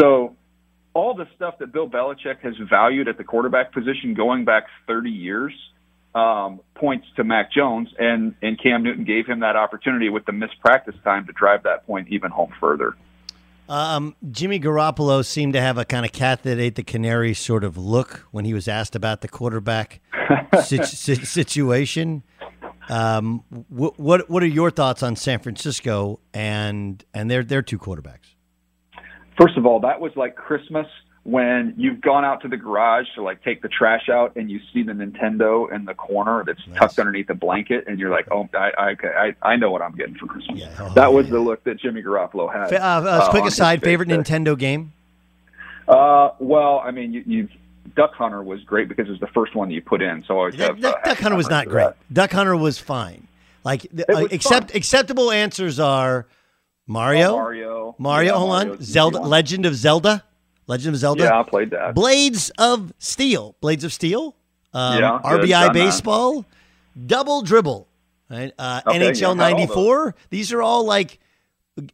[0.00, 0.36] So
[0.94, 5.10] all the stuff that Bill Belichick has valued at the quarterback position going back 30
[5.10, 5.52] years
[6.14, 10.32] um, points to Mac Jones, and, and Cam Newton gave him that opportunity with the
[10.32, 12.94] missed practice time to drive that point even home further.
[13.68, 17.64] Um, Jimmy Garoppolo seemed to have a kind of cat that ate the canary sort
[17.64, 20.00] of look when he was asked about the quarterback
[20.62, 22.22] sit- sit- situation.
[22.90, 27.78] Um, what, what what are your thoughts on San Francisco and and their their two
[27.78, 28.33] quarterbacks?
[29.38, 30.86] First of all, that was like Christmas
[31.24, 34.60] when you've gone out to the garage to like take the trash out and you
[34.72, 36.78] see the Nintendo in the corner that's nice.
[36.78, 40.14] tucked underneath a blanket and you're like, oh, I I I know what I'm getting
[40.16, 40.60] for Christmas.
[40.60, 40.76] Yeah.
[40.78, 41.32] Oh, that was yeah.
[41.32, 42.72] the look that Jimmy Garoppolo had.
[42.72, 44.92] Uh, uh, quick aside, favorite Nintendo game?
[45.88, 47.50] Uh, well, I mean, you, you've
[47.96, 50.24] Duck Hunter was great because it was the first one that you put in.
[50.26, 51.84] So I always have, Duck, uh, Duck Hunter was not great.
[51.84, 51.96] That.
[52.12, 53.28] Duck Hunter was fine.
[53.62, 54.76] Like uh, accept fun.
[54.76, 56.26] acceptable answers are
[56.86, 58.32] Mario, oh, Mario, Mario.
[58.32, 60.24] Yeah, hold Mario on, Zelda, Legend of Zelda.
[60.66, 61.24] Legend of Zelda.
[61.24, 61.94] Yeah, I played that.
[61.94, 63.56] Blades of Steel.
[63.60, 64.34] Blades of Steel.
[64.72, 66.42] Um, yeah, RBI baseball.
[66.42, 67.06] That.
[67.06, 67.88] Double dribble.
[68.30, 68.52] Right.
[68.58, 70.14] Uh, okay, NHL '94.
[70.30, 71.20] These are all like,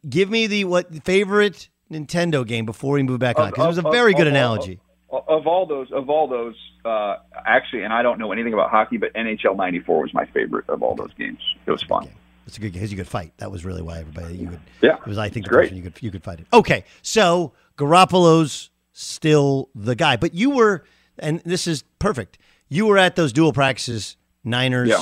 [0.07, 3.67] give me the what favorite Nintendo game before we move back of, on because it
[3.67, 4.79] was a very of, good of, analogy.
[5.09, 8.95] Of, all those, of all those, uh, actually, and I don't know anything about hockey,
[8.95, 11.39] but NHL '94 was my favorite of all those games.
[11.65, 12.07] It was fun.
[12.47, 12.85] It's a good game.
[12.85, 13.33] You could fight.
[13.37, 14.59] That was really why everybody you could.
[14.81, 15.17] Yeah, it was.
[15.17, 16.47] I think the person you could you could fight it.
[16.51, 20.17] Okay, so Garoppolo's still the guy.
[20.17, 20.83] But you were,
[21.19, 22.37] and this is perfect.
[22.67, 25.01] You were at those dual practices, Niners yeah.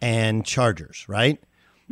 [0.00, 1.42] and Chargers, right?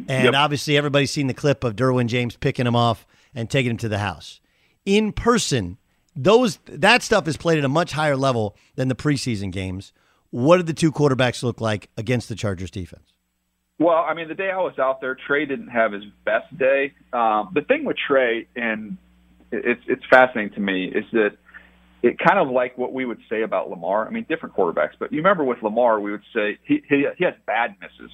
[0.09, 0.35] And yep.
[0.35, 3.88] obviously, everybody's seen the clip of Derwin James picking him off and taking him to
[3.88, 4.40] the house.
[4.85, 5.79] In person,
[6.16, 9.92] those that stuff is played at a much higher level than the preseason games.
[10.31, 13.13] What did the two quarterbacks look like against the Chargers defense?
[13.78, 16.92] Well, I mean, the day I was out there, Trey didn't have his best day.
[17.12, 18.96] Um, the thing with Trey, and
[19.50, 21.30] it's it's fascinating to me is that
[22.02, 24.06] it kind of like what we would say about Lamar.
[24.06, 27.24] I mean, different quarterbacks, but you remember with Lamar, we would say he he, he
[27.24, 28.12] has bad misses.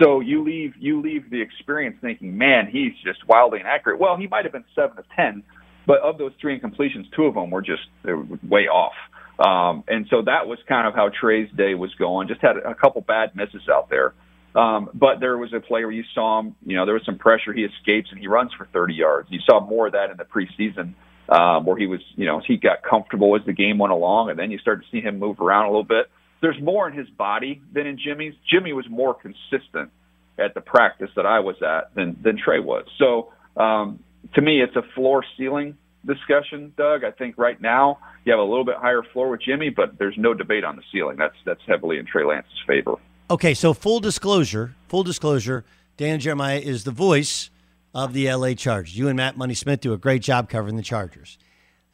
[0.00, 3.98] So you leave you leave the experience thinking, man, he's just wildly inaccurate.
[3.98, 5.42] Well, he might have been seven of ten,
[5.86, 8.94] but of those three incompletions, two of them were just they were way off.
[9.40, 12.28] Um, and so that was kind of how Trey's day was going.
[12.28, 14.14] Just had a couple bad misses out there.
[14.54, 17.18] Um, but there was a play where you saw him, you know, there was some
[17.18, 17.52] pressure.
[17.52, 19.28] He escapes and he runs for 30 yards.
[19.30, 20.94] You saw more of that in the preseason,
[21.28, 24.38] um, where he was, you know, he got comfortable as the game went along, and
[24.38, 26.06] then you started to see him move around a little bit.
[26.42, 28.34] There's more in his body than in Jimmy's.
[28.50, 29.90] Jimmy was more consistent
[30.38, 32.86] at the practice that I was at than than Trey was.
[32.98, 34.00] So um,
[34.34, 37.04] to me, it's a floor ceiling discussion, Doug.
[37.04, 40.16] I think right now you have a little bit higher floor with Jimmy, but there's
[40.16, 41.16] no debate on the ceiling.
[41.18, 42.94] That's that's heavily in Trey Lance's favor.
[43.30, 45.64] Okay, so full disclosure, full disclosure,
[45.96, 47.48] Dan Jeremiah is the voice
[47.94, 48.98] of the LA Chargers.
[48.98, 51.38] You and Matt Money Smith do a great job covering the Chargers.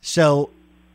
[0.01, 0.49] So,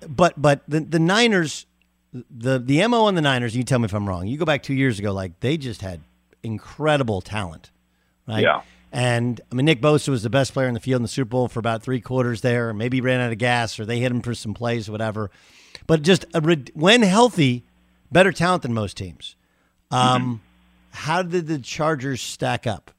[0.08, 1.68] but but the the Niners,
[2.14, 3.56] the the mo on the Niners.
[3.56, 4.26] You tell me if I'm wrong.
[4.26, 6.02] You go back two years ago, like they just had
[6.42, 7.70] incredible talent,
[8.28, 8.42] right?
[8.42, 8.62] Yeah.
[8.92, 11.30] And I mean, Nick Bosa was the best player in the field in the Super
[11.30, 12.74] Bowl for about three quarters there.
[12.74, 15.30] Maybe ran out of gas, or they hit him for some plays, or whatever.
[15.86, 16.42] But just a,
[16.74, 17.64] when healthy,
[18.12, 19.36] better talent than most teams.
[19.92, 20.36] Um, mm-hmm.
[20.92, 22.92] How did the Chargers stack up?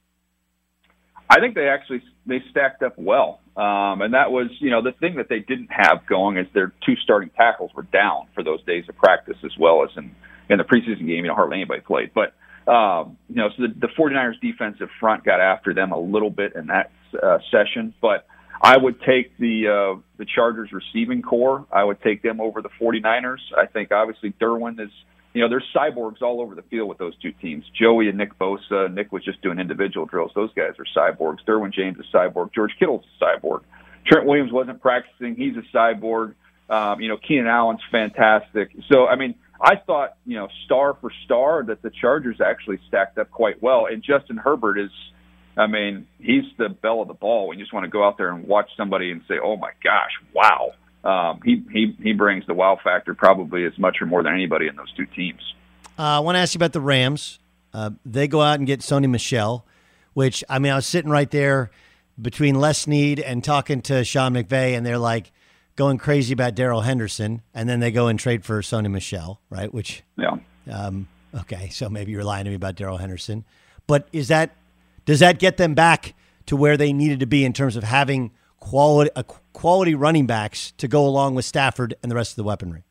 [1.29, 4.91] I think they actually they stacked up well, um, and that was you know the
[4.91, 8.63] thing that they didn't have going is their two starting tackles were down for those
[8.65, 10.15] days of practice as well as in
[10.49, 11.23] in the preseason game.
[11.23, 12.33] You know hardly anybody played, but
[12.71, 16.53] um, you know so the, the 49ers defensive front got after them a little bit
[16.55, 18.27] in that uh, session, but
[18.61, 21.65] I would take the uh, the Chargers receiving corps.
[21.71, 23.39] I would take them over the 49ers.
[23.57, 24.91] I think obviously Derwin is
[25.33, 27.65] you know, there's cyborgs all over the field with those two teams.
[27.79, 28.93] Joey and Nick Bosa.
[28.93, 30.31] Nick was just doing individual drills.
[30.35, 31.39] Those guys are cyborgs.
[31.47, 32.53] Derwin James is cyborg.
[32.53, 33.61] George Kittle's a cyborg.
[34.05, 35.35] Trent Williams wasn't practicing.
[35.35, 36.35] He's a cyborg.
[36.69, 38.69] Um, you know, Keenan Allen's fantastic.
[38.91, 43.17] So, I mean, I thought, you know, star for star that the Chargers actually stacked
[43.17, 43.87] up quite well.
[43.87, 44.91] And Justin Herbert is,
[45.57, 47.53] I mean, he's the belle of the ball.
[47.53, 50.11] You just want to go out there and watch somebody and say, oh my gosh,
[50.33, 54.33] wow um, he he he brings the wow factor probably as much or more than
[54.33, 55.41] anybody in those two teams.
[55.97, 57.39] Uh, I want to ask you about the Rams.
[57.73, 59.65] Uh, they go out and get Sony Michel,
[60.13, 61.71] which I mean, I was sitting right there
[62.21, 65.31] between Les Snead and talking to Sean McVay, and they're like
[65.75, 69.73] going crazy about Darrell Henderson, and then they go and trade for Sony Michel, right?
[69.73, 70.37] Which yeah,
[70.71, 73.43] um, okay, so maybe you're lying to me about Darrell Henderson,
[73.87, 74.55] but is that
[75.05, 76.13] does that get them back
[76.45, 78.31] to where they needed to be in terms of having
[78.63, 79.11] quality
[79.51, 82.83] quality running backs to go along with Stafford and the rest of the weaponry?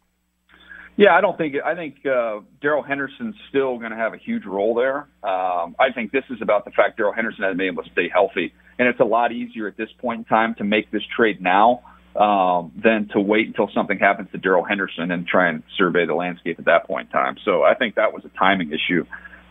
[0.96, 4.44] Yeah, I don't think I think uh, Darrell Henderson's still going to have a huge
[4.44, 5.08] role there.
[5.22, 8.10] Um, I think this is about the fact Darrell Henderson hasn't been able to stay
[8.12, 11.40] healthy, and it's a lot easier at this point in time to make this trade
[11.40, 11.80] now
[12.14, 16.14] um, than to wait until something happens to Darrell Henderson and try and survey the
[16.14, 17.36] landscape at that point in time.
[17.46, 19.06] So I think that was a timing issue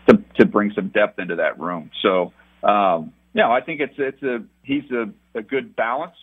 [0.08, 1.90] to to bring some depth into that room.
[2.00, 2.32] So
[2.62, 6.14] um, yeah, I think it's it's a he's a, a good balance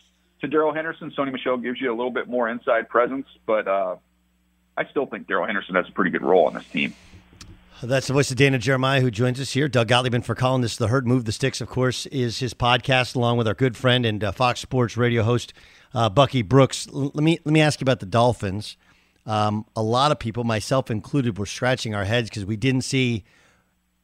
[0.41, 1.11] to Darrell Henderson.
[1.17, 3.95] Sony Michel gives you a little bit more inside presence, but uh,
[4.77, 6.93] I still think Darrell Henderson has a pretty good role on this team.
[7.81, 9.69] That's the voice of Daniel Jeremiah who joins us here.
[9.69, 13.15] Doug Gottlieb for Colin this The Herd Move the Sticks, of course, is his podcast
[13.15, 15.53] along with our good friend and uh, Fox Sports radio host,
[15.93, 16.89] uh, Bucky Brooks.
[16.93, 18.75] L- let, me, let me ask you about the Dolphins.
[19.25, 23.23] Um, a lot of people, myself included, were scratching our heads because we didn't see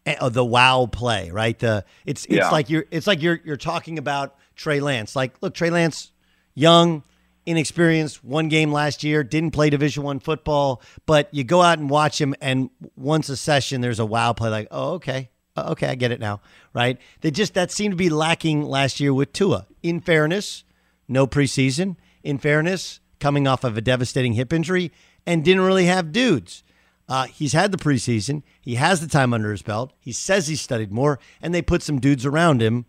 [0.06, 1.58] the wow play, right?
[1.58, 2.50] The it's it's Yeah.
[2.52, 5.16] like you're it's like you're you're talking about Trey Lance.
[5.16, 6.12] Like, look, Trey Lance,
[6.54, 7.04] young,
[7.46, 11.90] inexperienced, one game last year, didn't play Division One football, but you go out and
[11.90, 14.50] watch him, and once a session, there's a wow play.
[14.50, 16.42] Like, oh, okay, Uh, okay, I get it now,
[16.74, 16.98] right?
[17.22, 19.68] They just that seemed to be lacking last year with Tua.
[19.82, 20.64] In fairness,
[21.08, 21.96] no preseason.
[22.24, 24.92] In fairness, coming off of a devastating hip injury,
[25.26, 26.64] and didn't really have dudes.
[27.08, 28.42] Uh, he's had the preseason.
[28.62, 29.94] He has the time under his belt.
[30.00, 32.86] He says he studied more, and they put some dudes around him.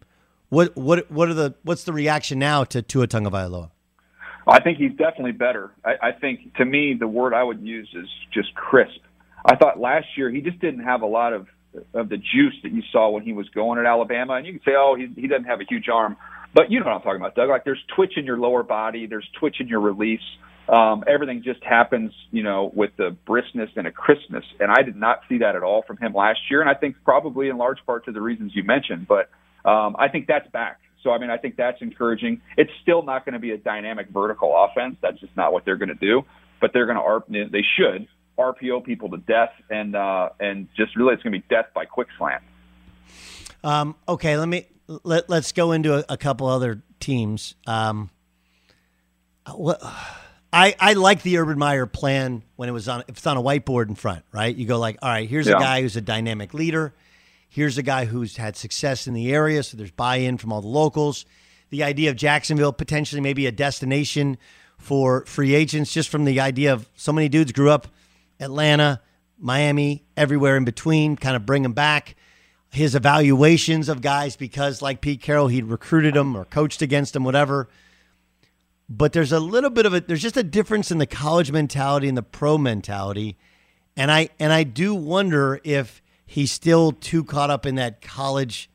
[0.49, 3.71] What what what are the what's the reaction now to Tua Tagovailoa?
[4.47, 5.73] I think he's definitely better.
[5.85, 9.01] I, I think to me the word I would use is just crisp.
[9.45, 11.49] I thought last year he just didn't have a lot of
[11.93, 14.35] of the juice that you saw when he was going at Alabama.
[14.35, 16.17] And you can say, oh, he, he doesn't have a huge arm,
[16.55, 17.51] but you know what I'm talking about, Doug.
[17.51, 20.21] Like there's twitch in your lower body, there's twitch in your release.
[20.69, 24.45] Um, everything just happens, you know, with the briskness and a crispness.
[24.59, 26.61] And I did not see that at all from him last year.
[26.61, 29.07] And I think probably in large part to the reasons you mentioned.
[29.07, 29.31] But
[29.69, 30.81] um, I think that's back.
[31.03, 32.41] So I mean, I think that's encouraging.
[32.57, 34.97] It's still not going to be a dynamic vertical offense.
[35.01, 36.23] That's just not what they're going to do.
[36.61, 37.49] But they're going to.
[37.51, 38.09] They should
[38.39, 41.85] RPO people to death, and uh, and just really it's going to be death by
[41.85, 42.43] quick slant.
[43.63, 47.55] Um, okay, let me let let's go into a, a couple other teams.
[47.67, 48.11] Um,
[49.55, 49.81] what
[50.53, 53.43] I I like the Urban Meyer plan when it was on if it's on a
[53.43, 54.55] whiteboard in front, right?
[54.55, 55.57] You go like, all right, here's Yeah.
[55.57, 56.95] a guy who's a dynamic leader.
[57.49, 60.69] Here's a guy who's had success in the area, so there's buy-in from all the
[60.69, 61.25] locals.
[61.71, 64.37] The idea of Jacksonville potentially maybe a destination
[64.79, 67.89] for free agents, just from the idea of so many dudes grew up
[68.41, 69.01] Atlanta,
[69.39, 72.15] Miami, everywhere in between, kind of bring them back.
[72.71, 77.25] His evaluations of guys because, like Pete Carroll, he'd recruited them or coached against them,
[77.25, 77.69] whatever.
[78.89, 82.09] But there's a little bit of a there's just a difference in the college mentality
[82.09, 83.37] and the pro mentality,
[83.97, 88.71] and I and I do wonder if he's still too caught up in that college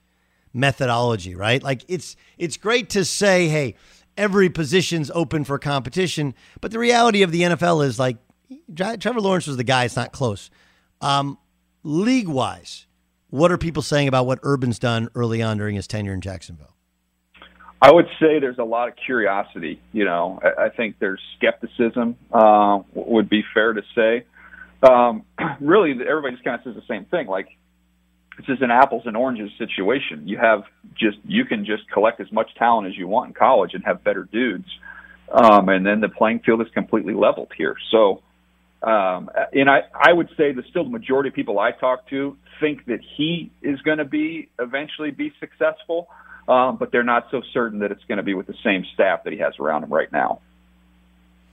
[0.53, 1.63] methodology, right?
[1.63, 3.75] Like it's it's great to say, hey,
[4.17, 8.17] every position's open for competition, but the reality of the NFL is like
[8.75, 9.85] Trevor Lawrence was the guy.
[9.85, 10.49] It's not close.
[10.99, 11.37] Um,
[11.83, 12.85] league wise,
[13.29, 16.75] what are people saying about what Urban's done early on during his tenure in Jacksonville?
[17.81, 19.81] I would say there's a lot of curiosity.
[19.91, 22.15] You know, I, I think there's skepticism.
[22.31, 24.25] Uh, would be fair to say.
[24.87, 25.23] Um,
[25.59, 27.27] really, everybody just kind of says the same thing.
[27.27, 27.47] Like
[28.37, 30.27] this is an apples and oranges situation.
[30.27, 30.63] You have
[30.95, 34.03] just you can just collect as much talent as you want in college and have
[34.03, 34.67] better dudes,
[35.31, 37.75] um, and then the playing field is completely leveled here.
[37.91, 38.21] So,
[38.83, 42.37] um, and I I would say that still the majority of people I talk to
[42.59, 46.07] think that he is going to be eventually be successful,
[46.47, 49.23] um, but they're not so certain that it's going to be with the same staff
[49.23, 50.41] that he has around him right now.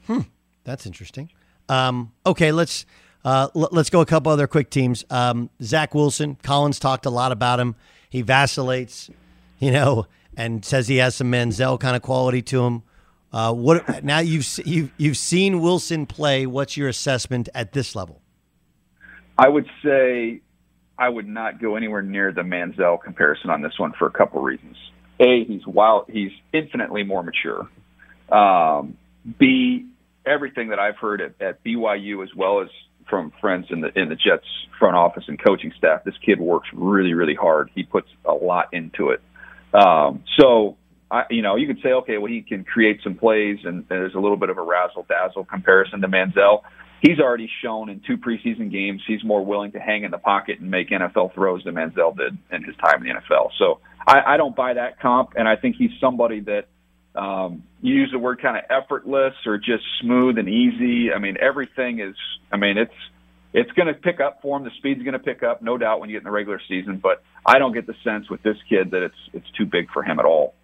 [0.07, 0.21] Hmm,
[0.65, 1.31] that's interesting.
[1.69, 2.87] Um, okay, let's
[3.25, 5.05] uh, l- let's go a couple other quick teams.
[5.11, 7.77] Um, Zach Wilson, Colin's talked a lot about him.
[8.09, 9.11] He vacillates,
[9.59, 12.83] you know, and says he has some Manziel kind of quality to him.
[13.33, 14.21] Uh, what now?
[14.21, 16.47] You've you've you've seen Wilson play.
[16.47, 18.23] What's your assessment at this level?
[19.37, 20.41] I would say
[20.99, 24.41] I would not go anywhere near the Manziel comparison on this one for a couple
[24.41, 24.77] of reasons.
[25.21, 26.07] A, he's wild.
[26.09, 27.69] He's infinitely more mature.
[28.31, 28.97] Um,
[29.39, 29.87] B,
[30.27, 32.69] everything that I've heard at, at BYU as well as
[33.09, 34.47] from friends in the in the Jets
[34.79, 37.71] front office and coaching staff, this kid works really really hard.
[37.75, 39.21] He puts a lot into it.
[39.73, 40.77] Um, so.
[41.11, 44.15] I, you know, you could say, okay, well, he can create some plays, and there's
[44.15, 46.65] a little bit of a razzle dazzle comparison to Manziel
[47.01, 50.61] he's already shown in two preseason games he's more willing to hang in the pocket
[50.61, 53.51] and make NFL throws than Manziel did in his time in the NFL.
[53.59, 56.67] So I, I don't buy that comp, and I think he's somebody that
[57.15, 61.13] um, you use the word kind of effortless or just smooth and easy.
[61.13, 62.15] I mean, everything is.
[62.53, 62.95] I mean, it's
[63.53, 64.65] it's going to pick up for him.
[64.65, 66.99] The speed's going to pick up, no doubt, when you get in the regular season.
[66.99, 70.03] But I don't get the sense with this kid that it's it's too big for
[70.03, 70.55] him at all.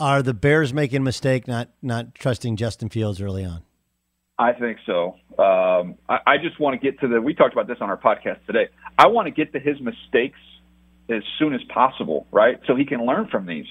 [0.00, 3.62] Are the Bears making a mistake not not trusting Justin Fields early on?
[4.38, 5.16] I think so.
[5.38, 7.20] Um, I, I just want to get to the.
[7.20, 8.68] We talked about this on our podcast today.
[8.98, 10.38] I want to get to his mistakes
[11.08, 12.58] as soon as possible, right?
[12.66, 13.66] So he can learn from these.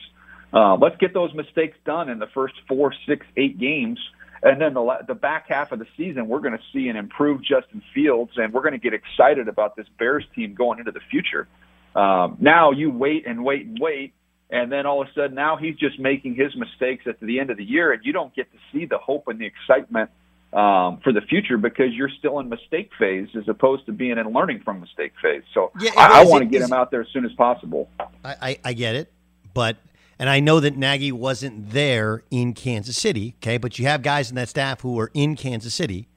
[0.53, 3.99] Uh, let's get those mistakes done in the first four, six, eight games,
[4.41, 7.43] and then the the back half of the season, we're going to see an improved
[7.43, 11.01] Justin Fields, and we're going to get excited about this Bears team going into the
[11.11, 11.47] future.
[11.95, 14.13] Um, now you wait and wait and wait,
[14.49, 17.49] and then all of a sudden now he's just making his mistakes at the end
[17.49, 20.09] of the year, and you don't get to see the hope and the excitement
[20.53, 24.33] um, for the future because you're still in mistake phase as opposed to being in
[24.33, 25.43] learning from mistake phase.
[25.53, 27.89] So Yeah, I, I want to get him out there as soon as possible.
[27.99, 29.11] I, I, I get it,
[29.53, 29.77] but
[30.19, 33.35] and I know that Nagy wasn't there in Kansas City.
[33.39, 36.07] Okay, but you have guys in that staff who are in Kansas City,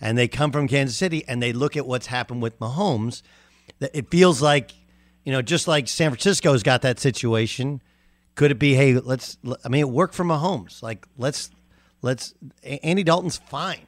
[0.00, 3.22] and they come from Kansas City, and they look at what's happened with Mahomes.
[3.80, 4.72] That it feels like,
[5.24, 7.82] you know, just like San Francisco's got that situation.
[8.36, 8.74] Could it be?
[8.74, 9.38] Hey, let's.
[9.64, 10.82] I mean, it worked for Mahomes.
[10.82, 11.50] Like, let's
[12.02, 12.34] let's.
[12.62, 13.86] Andy Dalton's fine.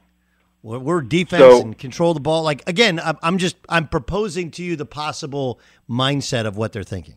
[0.63, 2.41] We're, we're defense So- and control the ball.
[2.43, 5.59] Like again, I'm, I'm just I'm proposing to you the possible
[5.89, 7.15] mindset of what they're thinking.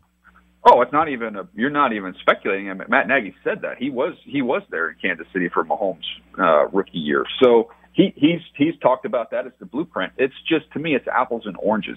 [0.70, 1.48] Oh, it's not even a.
[1.54, 2.68] You're not even speculating.
[2.68, 5.64] I mean, Matt Nagy said that he was he was there in Kansas City for
[5.64, 6.02] Mahomes'
[6.38, 7.24] uh, rookie year.
[7.42, 10.12] So he he's he's talked about that as the blueprint.
[10.18, 11.96] It's just to me, it's apples and oranges.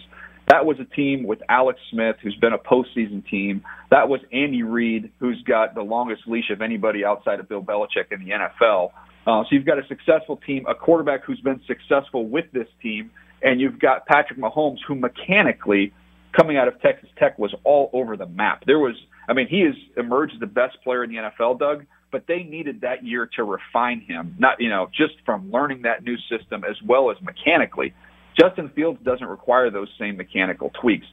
[0.52, 3.64] That was a team with Alex Smith, who's been a postseason team.
[3.90, 8.12] That was Andy Reid, who's got the longest leash of anybody outside of Bill Belichick
[8.12, 8.92] in the NFL.
[9.26, 13.12] Uh, so you've got a successful team, a quarterback who's been successful with this team,
[13.42, 15.94] and you've got Patrick Mahomes, who mechanically
[16.38, 18.64] coming out of Texas Tech was all over the map.
[18.68, 18.96] There was,
[19.30, 22.44] I mean, he has emerged as the best player in the NFL, Doug, but they
[22.44, 26.66] needed that year to refine him, not, you know, just from learning that new system
[26.70, 27.94] as well as mechanically.
[28.42, 31.06] Justin Fields doesn't require those same mechanical tweaks.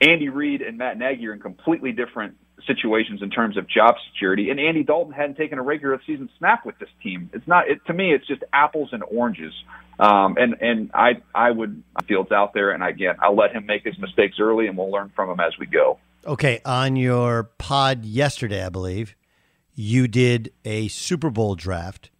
[0.00, 4.50] Andy Reid and Matt Nagy are in completely different situations in terms of job security,
[4.50, 7.30] and Andy Dalton hadn't taken a regular season snap with this team.
[7.32, 9.52] It's not, it, to me, it's just apples and oranges.
[9.98, 13.82] Um, and and I I would Fields out there, and again, I'll let him make
[13.82, 15.98] his mistakes early, and we'll learn from him as we go.
[16.26, 19.16] Okay, on your pod yesterday, I believe,
[19.74, 22.10] you did a Super Bowl draft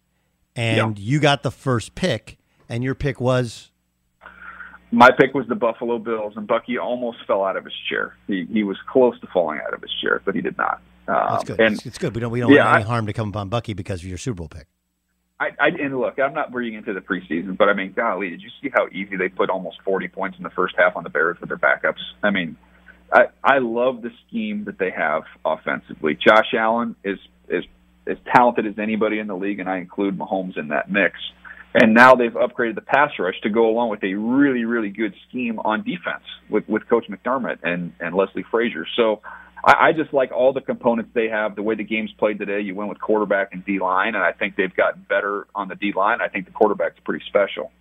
[0.57, 2.37] and you got the first pick,
[2.67, 3.71] and your pick was
[4.91, 8.15] My pick was the Buffalo Bills, and Bucky almost fell out of his chair.
[8.27, 10.81] He he was close to falling out of his chair, but he did not.
[11.07, 11.59] Um, that's good.
[11.59, 12.15] And it's, it's good.
[12.15, 14.07] We don't we don't yeah, want any I- harm to come upon Bucky because of
[14.07, 14.67] your Super Bowl pick.
[15.39, 18.41] I, I and look, I'm not bringing into the preseason, but I mean, golly, did
[18.41, 21.09] you see how easy they put almost 40 points in the first half on the
[21.09, 22.01] Bears with their backups?
[22.23, 22.57] I mean,
[23.13, 26.15] I I love the scheme that they have offensively.
[26.15, 27.19] Josh Allen is
[27.49, 27.65] is
[28.07, 31.15] as talented as anybody in the league, and I include Mahomes in that mix.
[31.73, 35.13] And now they've upgraded the pass rush to go along with a really, really good
[35.27, 38.87] scheme on defense with, with Coach McDermott and, and Leslie Frazier.
[38.95, 39.21] So
[39.63, 41.55] I, I just like all the components they have.
[41.55, 44.31] The way the game's played today, you went with quarterback and D line, and I
[44.31, 46.19] think they've gotten better on the D line.
[46.21, 47.71] I think the quarterback's pretty special.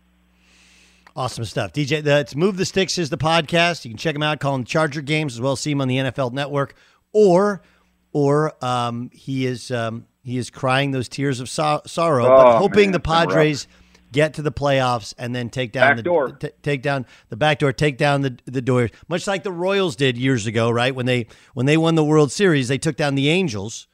[1.15, 1.73] Awesome stuff.
[1.73, 3.85] DJ, that's Move the Sticks is the podcast.
[3.87, 5.89] You can check him out, call him Charger Games, as well as see him on
[5.89, 6.75] the NFL Network.
[7.13, 7.63] Or,
[8.13, 12.59] or um, he is um, he is crying those tears of so- sorrow, but Oh,
[12.59, 13.29] hoping man, the it's been rough.
[13.29, 13.69] Padres
[14.13, 16.29] get to the playoffs and then take down Back the door.
[16.33, 19.95] t- take down the back door, take down the the doors, much like the Royals
[19.97, 20.95] did years ago, right?
[20.95, 23.87] When they when they won the World Series, they took down the Angels.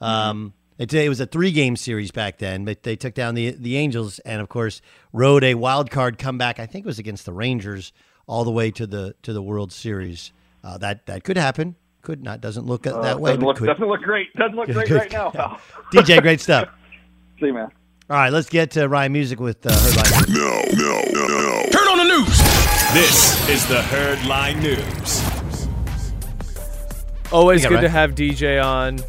[0.00, 3.50] Um, it, it was a three game series back then, but they took down the
[3.52, 4.80] the Angels and of course
[5.12, 6.58] rode a wild card comeback.
[6.60, 7.92] I think it was against the Rangers
[8.26, 10.32] all the way to the to the World Series.
[10.62, 11.76] Uh, that that could happen.
[12.04, 12.40] Could not.
[12.40, 13.30] Doesn't look Uh, that way.
[13.32, 13.66] doesn't look, could.
[13.66, 14.32] doesn't look great.
[14.34, 15.30] Doesn't look great right now.
[15.30, 15.58] pal.
[15.92, 16.68] DJ, great stuff.
[17.40, 17.70] See you, man.
[18.10, 20.36] All right, let's get to Ryan Music with uh, Herd Line.
[20.36, 21.62] No, no, no, no.
[21.72, 22.38] Turn on the news.
[22.92, 25.24] This is the Herd Line News.
[27.32, 27.80] Always good right.
[27.80, 29.00] to have DJ on.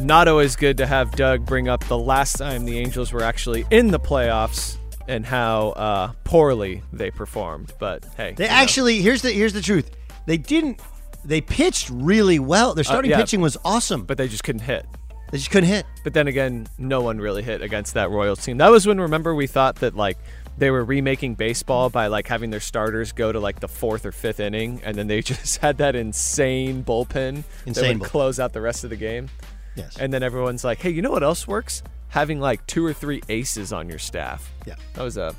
[0.00, 3.66] Not always good to have Doug bring up the last time the Angels were actually
[3.70, 4.76] in the playoffs
[5.08, 7.72] and how uh, poorly they performed.
[7.80, 8.56] But hey, They you know.
[8.56, 9.90] actually here's the here's the truth.
[10.26, 10.80] They didn't.
[11.26, 12.74] They pitched really well.
[12.74, 13.20] Their starting Uh, yeah.
[13.22, 14.86] pitching was awesome, but they just couldn't hit.
[15.32, 15.84] they just couldn't hit.
[16.04, 18.58] But then again, no one really hit against that Royals team.
[18.58, 20.16] That was when remember we thought that like
[20.56, 24.12] they were remaking baseball by like having their starters go to like the fourth or
[24.12, 28.02] fifth inning, and then they just had that insane bullpen that would bullpen.
[28.04, 29.28] close out the rest of the game.
[29.74, 29.96] Yes.
[29.98, 31.82] And then everyone's like, "Hey, you know what else works?
[32.10, 34.76] Having like two or three aces on your staff." Yeah.
[34.94, 35.34] That was a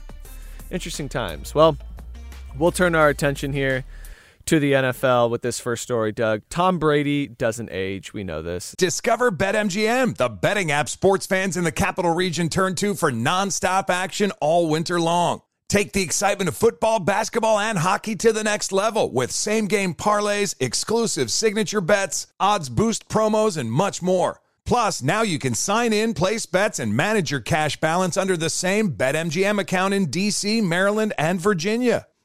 [0.69, 1.55] interesting times.
[1.55, 1.77] Well,
[2.57, 3.85] we'll turn our attention here
[4.47, 6.41] to the NFL with this first story, Doug.
[6.49, 8.13] Tom Brady doesn't age.
[8.13, 8.73] We know this.
[8.77, 13.89] Discover BetMGM, the betting app sports fans in the capital region turn to for nonstop
[13.89, 15.41] action all winter long.
[15.69, 19.93] Take the excitement of football, basketball, and hockey to the next level with same game
[19.93, 24.39] parlays, exclusive signature bets, odds boost promos, and much more.
[24.65, 28.49] Plus, now you can sign in, place bets, and manage your cash balance under the
[28.49, 32.07] same BetMGM account in DC, Maryland, and Virginia.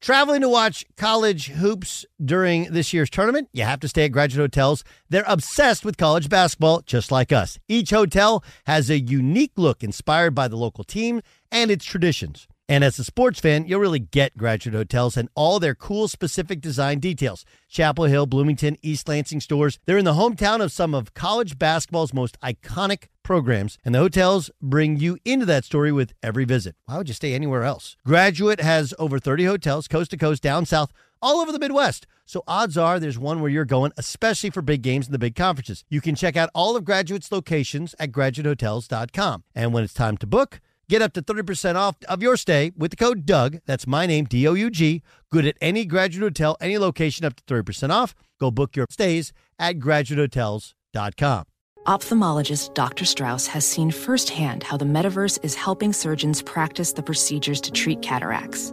[0.00, 4.42] Traveling to watch college hoops during this year's tournament, you have to stay at Graduate
[4.42, 4.84] Hotels.
[5.08, 7.58] They're obsessed with college basketball, just like us.
[7.66, 12.46] Each hotel has a unique look inspired by the local team and its traditions.
[12.68, 16.60] And as a sports fan, you'll really get Graduate Hotels and all their cool specific
[16.60, 17.44] design details.
[17.68, 19.78] Chapel Hill, Bloomington, East Lansing stores.
[19.86, 24.50] They're in the hometown of some of college basketball's most iconic programs, and the hotels
[24.60, 26.74] bring you into that story with every visit.
[26.86, 27.96] Why would you stay anywhere else?
[28.04, 30.92] Graduate has over 30 hotels, coast to coast, down south,
[31.22, 32.06] all over the Midwest.
[32.24, 35.36] So odds are there's one where you're going, especially for big games and the big
[35.36, 35.84] conferences.
[35.88, 39.44] You can check out all of Graduate's locations at graduatehotels.com.
[39.54, 42.92] And when it's time to book, Get up to 30% off of your stay with
[42.92, 43.58] the code Doug.
[43.66, 45.02] That's my name, D O U G.
[45.32, 48.14] Good at any graduate hotel, any location, up to 30% off.
[48.38, 51.44] Go book your stays at graduatehotels.com.
[51.86, 53.04] Ophthalmologist Dr.
[53.04, 58.02] Strauss has seen firsthand how the metaverse is helping surgeons practice the procedures to treat
[58.02, 58.72] cataracts.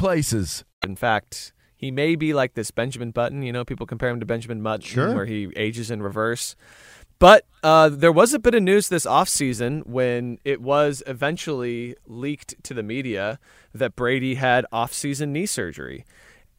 [0.00, 0.64] places.
[0.82, 3.42] In fact, he may be like this Benjamin Button.
[3.42, 5.14] You know, people compare him to Benjamin Button, Sure.
[5.14, 6.56] where he ages in reverse.
[7.18, 12.54] But uh, there was a bit of news this offseason when it was eventually leaked
[12.64, 13.38] to the media
[13.74, 16.06] that Brady had offseason knee surgery.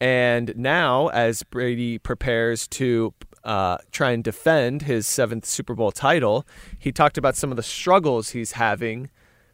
[0.00, 3.12] And now, as Brady prepares to
[3.42, 6.46] uh, try and defend his seventh Super Bowl title,
[6.78, 9.10] he talked about some of the struggles he's having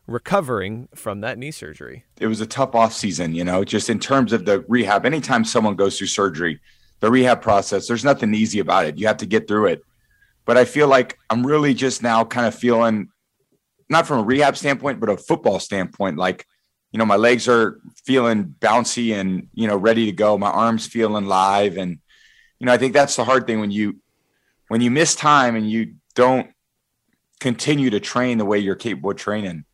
[0.08, 2.04] recovering from that knee surgery.
[2.18, 5.04] it was a tough off season, you know, just in terms of the rehab.
[5.04, 6.60] Anytime someone goes through surgery,
[7.00, 8.96] the rehab process, there's nothing easy about it.
[8.96, 9.84] You have to get through it.
[10.46, 13.08] But I feel like I'm really just now kind of feeling,
[13.90, 16.46] not from a rehab standpoint, but a football standpoint, like,
[16.90, 20.38] you know, my legs are feeling bouncy and, you know, ready to go.
[20.38, 21.76] My arms feeling live.
[21.76, 21.98] And,
[22.58, 23.96] you know, I think that's the hard thing when you,
[24.68, 26.48] when you miss time and you don't
[27.40, 29.66] continue to train the way you're capable of training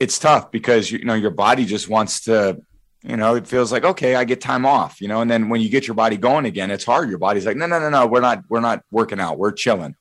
[0.00, 2.60] it's tough because you know your body just wants to
[3.02, 5.60] you know it feels like okay i get time off you know and then when
[5.60, 8.06] you get your body going again it's hard your body's like no no no no
[8.06, 9.94] we're not we're not working out we're chilling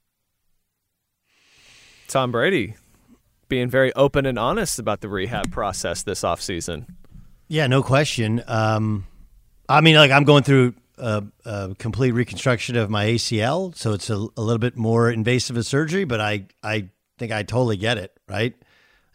[2.08, 2.76] Tom Brady
[3.50, 6.86] being very open and honest about the rehab process this offseason.
[7.48, 8.44] Yeah, no question.
[8.48, 9.08] Um,
[9.70, 14.10] I mean, like I'm going through a, a complete reconstruction of my ACL, so it's
[14.10, 17.98] a, a little bit more invasive of surgery, but I I think I totally get
[17.98, 18.18] it.
[18.28, 18.67] Right, I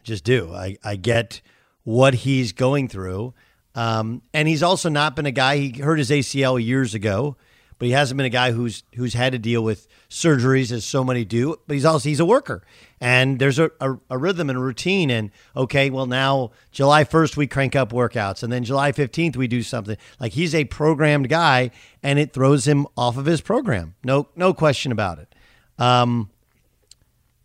[0.02, 0.52] just do.
[0.52, 1.40] I I get
[1.84, 3.34] what he's going through,
[3.74, 5.56] um, and he's also not been a guy.
[5.56, 7.36] He hurt his ACL years ago,
[7.78, 11.02] but he hasn't been a guy who's who's had to deal with surgeries as so
[11.02, 11.56] many do.
[11.66, 12.62] But he's also he's a worker,
[13.00, 15.10] And there's a, a, a, rhythm and a routine.
[15.10, 18.42] And okay, well, now July 1st, we crank up workouts.
[18.42, 19.96] And then July 15th, we do something.
[20.20, 21.70] Like he's a programmed guy
[22.02, 23.94] and it throws him off of his program.
[24.04, 25.34] No, no question about it.
[25.78, 26.30] Um,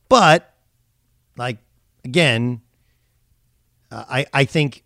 [0.09, 0.53] but,
[1.37, 1.57] like,
[2.07, 2.61] again,
[3.91, 4.85] uh, I, I think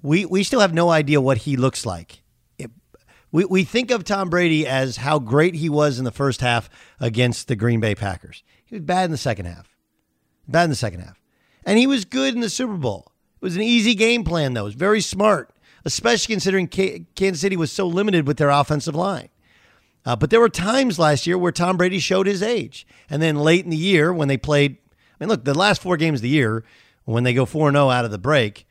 [0.00, 2.22] we, we still have no idea what he looks like.
[2.56, 2.70] It,
[3.32, 6.70] we, we think of Tom Brady as how great he was in the first half
[7.00, 8.44] against the Green Bay Packers.
[8.64, 9.76] He was bad in the second half.
[10.46, 11.20] Bad in the second half.
[11.64, 13.10] And he was good in the Super Bowl.
[13.40, 14.62] It was an easy game plan, though.
[14.62, 15.50] It was very smart,
[15.84, 19.30] especially considering Kansas City was so limited with their offensive line.
[20.04, 22.86] Uh, but there were times last year where Tom Brady showed his age.
[23.10, 24.78] And then late in the year, when they played,
[25.18, 26.64] I mean, look, the last four games of the year,
[27.04, 28.66] when they go 4 0 out of the break,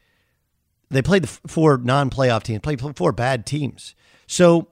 [0.89, 3.96] they played the four non playoff teams, played four bad teams.
[4.28, 4.68] So,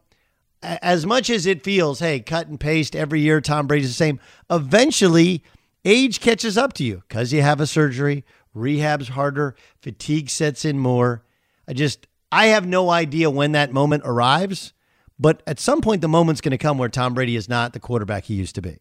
[0.61, 4.19] as much as it feels, hey, cut and paste every year, Tom Brady's the same,
[4.49, 5.43] eventually
[5.83, 10.79] age catches up to you because you have a surgery, rehab's harder, fatigue sets in
[10.79, 11.23] more.
[11.67, 14.73] I just, I have no idea when that moment arrives,
[15.19, 17.79] but at some point the moment's going to come where Tom Brady is not the
[17.79, 18.77] quarterback he used to be.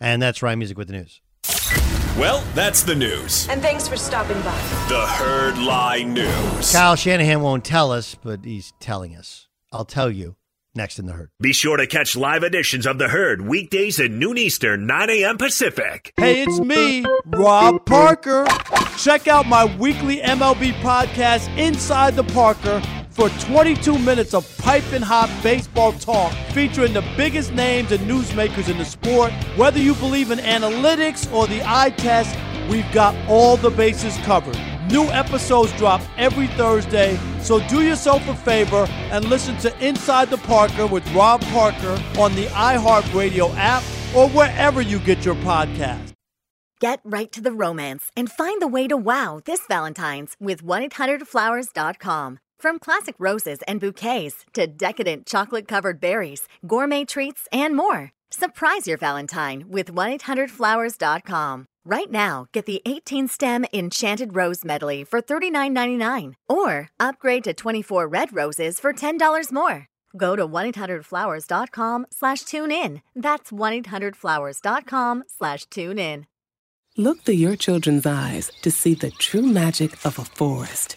[0.00, 1.20] And that's Ryan Music with the news.
[2.18, 3.46] Well, that's the news.
[3.50, 4.56] And thanks for stopping by.
[4.88, 6.72] The Herd Lie News.
[6.72, 9.48] Kyle Shanahan won't tell us, but he's telling us.
[9.70, 10.36] I'll tell you
[10.74, 11.28] next in the herd.
[11.40, 15.36] Be sure to catch live editions of the herd weekdays at noon Eastern, 9 a.m.
[15.36, 16.14] Pacific.
[16.16, 18.46] Hey, it's me, Rob Parker.
[18.96, 22.82] Check out my weekly MLB podcast, Inside the Parker,
[23.16, 28.76] for 22 minutes of piping hot baseball talk featuring the biggest names and newsmakers in
[28.76, 29.32] the sport.
[29.56, 32.36] Whether you believe in analytics or the eye test,
[32.68, 34.58] we've got all the bases covered.
[34.90, 40.36] New episodes drop every Thursday, so do yourself a favor and listen to Inside the
[40.36, 43.82] Parker with Rob Parker on the iHeartRadio app
[44.14, 46.12] or wherever you get your podcast.
[46.80, 52.38] Get right to the romance and find the way to wow this Valentine's with 1-800-Flowers.com.
[52.58, 58.12] From classic roses and bouquets to decadent chocolate covered berries, gourmet treats, and more.
[58.30, 61.66] Surprise your Valentine with 1-800-Flowers.com.
[61.84, 68.08] Right now, get the 18 stem Enchanted Rose Medley for $39.99 or upgrade to 24
[68.08, 69.86] red roses for $10 more.
[70.16, 73.02] Go to 1-800-Flowers.com slash tune in.
[73.14, 76.26] That's 1-800-Flowers.com slash tune in.
[76.96, 80.96] Look through your children's eyes to see the true magic of a forest.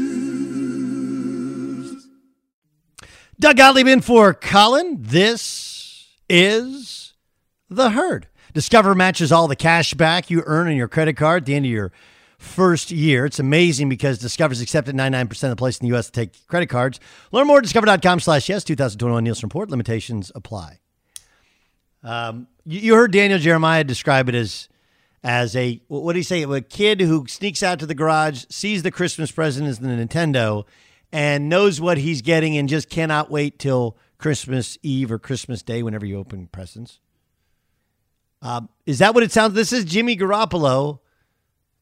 [3.41, 4.97] Doug Gottlieb in for Colin.
[4.99, 7.13] This is
[7.71, 8.27] The Herd.
[8.53, 11.65] Discover matches all the cash back you earn on your credit card at the end
[11.65, 11.91] of your
[12.37, 13.25] first year.
[13.25, 16.05] It's amazing because Discover's accepted 99% of the place in the U.S.
[16.05, 16.99] to take credit cards.
[17.31, 19.71] Learn more at discover.com slash yes, 2021 Nielsen Report.
[19.71, 20.77] Limitations apply.
[22.03, 24.69] Um, you, you, heard Daniel Jeremiah describe it as
[25.23, 28.83] as a, what do you say, a kid who sneaks out to the garage, sees
[28.83, 30.65] the Christmas present as the Nintendo,
[31.11, 35.83] and knows what he's getting and just cannot wait till Christmas Eve or Christmas Day
[35.83, 36.99] whenever you open presents.
[38.41, 39.53] Um, is that what it sounds?
[39.53, 40.99] This is Jimmy Garoppolo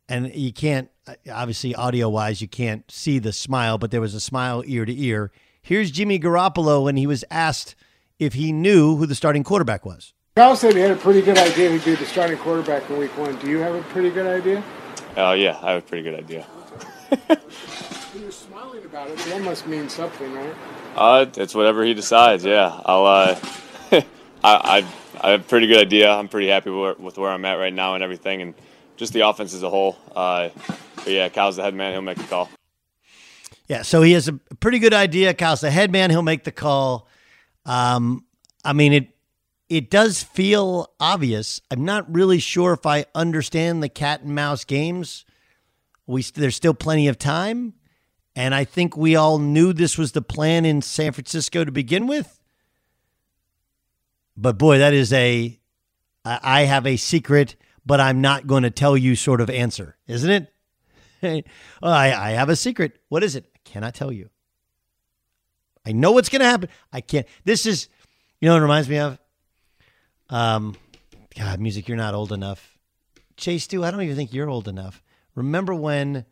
[0.09, 0.89] and you can't
[1.31, 5.01] obviously audio wise you can't see the smile but there was a smile ear to
[5.01, 5.31] ear.
[5.61, 7.75] Here's jimmy garoppolo when he was asked
[8.17, 10.13] if he knew who the starting quarterback was.
[10.35, 13.15] Kyle said he had a pretty good idea he'd be the starting quarterback in week
[13.17, 13.37] one.
[13.37, 14.63] Do you have a pretty good idea?
[15.15, 16.45] Oh uh, yeah i have a pretty good idea.
[17.29, 17.98] you're smiling
[18.89, 20.55] about it that must mean something right
[20.95, 23.39] uh it's whatever he decides yeah i'll uh
[23.91, 24.03] I,
[24.43, 24.87] I
[25.21, 26.09] I have a pretty good idea.
[26.09, 28.53] I'm pretty happy with, with where I'm at right now and everything, and
[28.95, 29.97] just the offense as a whole.
[30.15, 30.49] Uh,
[30.95, 31.91] but yeah, Kyle's the head man.
[31.91, 32.49] He'll make the call.
[33.67, 35.33] Yeah, so he has a pretty good idea.
[35.33, 36.09] Kyle's the head man.
[36.09, 37.07] He'll make the call.
[37.65, 38.25] Um,
[38.63, 39.09] I mean, it
[39.67, 41.61] it does feel obvious.
[41.69, 45.25] I'm not really sure if I understand the cat and mouse games.
[46.07, 47.73] We there's still plenty of time,
[48.35, 52.07] And I think we all knew this was the plan in San Francisco to begin
[52.07, 52.39] with.
[54.37, 55.59] But boy, that is a
[56.25, 57.55] I have a secret,
[57.85, 61.45] but I'm not going to tell you sort of answer, isn't it?
[61.83, 62.99] I, I have a secret.
[63.09, 63.45] What is it?
[63.55, 64.29] I cannot tell you.
[65.85, 66.69] I know what's going to happen.
[66.93, 67.25] I can't.
[67.45, 67.87] This is,
[68.39, 69.17] you know, it reminds me of.
[70.29, 70.75] Um,
[71.37, 71.87] God, music.
[71.87, 72.77] You're not old enough.
[73.37, 75.01] Chase, do I don't even think you're old enough.
[75.35, 76.25] Remember when?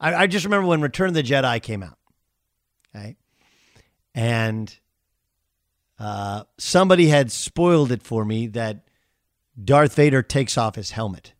[0.00, 1.98] I, I just remember when Return of the Jedi came out.
[2.94, 3.16] Okay,
[4.14, 4.74] and
[5.98, 8.88] uh, somebody had spoiled it for me that
[9.62, 11.34] Darth Vader takes off his helmet.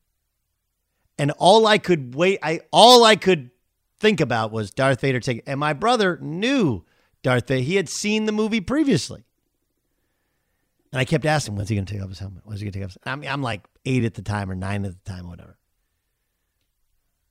[1.18, 3.50] And all I could wait, I all I could
[3.98, 5.42] think about was Darth Vader taking.
[5.46, 6.84] And my brother knew
[7.22, 7.62] Darth Vader.
[7.62, 9.24] He had seen the movie previously.
[10.92, 12.46] And I kept asking, when's he going to take off his helmet?
[12.46, 12.92] When's he going to take off?
[12.92, 15.30] His, I mean, I'm like eight at the time or nine at the time, or
[15.30, 15.57] whatever.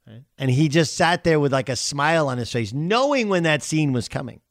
[0.08, 0.24] Right?
[0.38, 3.62] And he just sat there with like a smile on his face, knowing when that
[3.62, 4.42] scene was coming.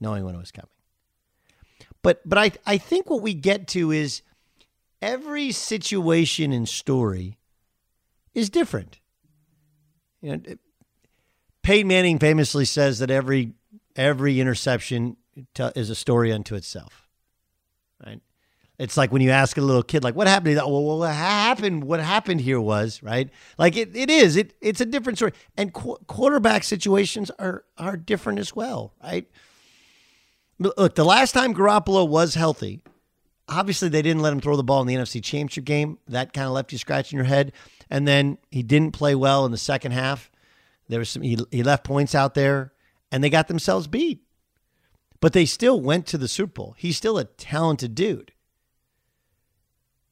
[0.00, 0.68] Knowing when it was coming.
[2.02, 4.22] But but I I think what we get to is
[5.00, 7.38] every situation and story
[8.34, 9.00] is different.
[10.20, 10.42] You know,
[11.62, 13.52] Peyton Manning famously says that every
[13.94, 15.16] every interception
[15.56, 17.08] is a story unto itself.
[18.04, 18.20] Right?
[18.78, 21.84] It's like when you ask a little kid, like, "What happened?" Well, what happened?
[21.84, 23.30] What happened here was right.
[23.56, 24.36] Like it, it is.
[24.36, 29.30] It, it's a different story, and qu- quarterback situations are are different as well, right?
[30.58, 32.80] Look, the last time Garoppolo was healthy,
[33.48, 35.98] obviously they didn't let him throw the ball in the NFC Championship game.
[36.08, 37.52] That kind of left you scratching your head.
[37.90, 40.30] And then he didn't play well in the second half.
[40.88, 42.72] There was some he, he left points out there
[43.10, 44.22] and they got themselves beat.
[45.20, 46.74] But they still went to the Super Bowl.
[46.76, 48.32] He's still a talented dude.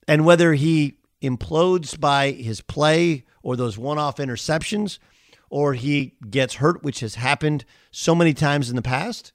[0.08, 4.98] And whether he implodes by his play or those one-off interceptions
[5.48, 9.32] or he gets hurt, which has happened so many times in the past.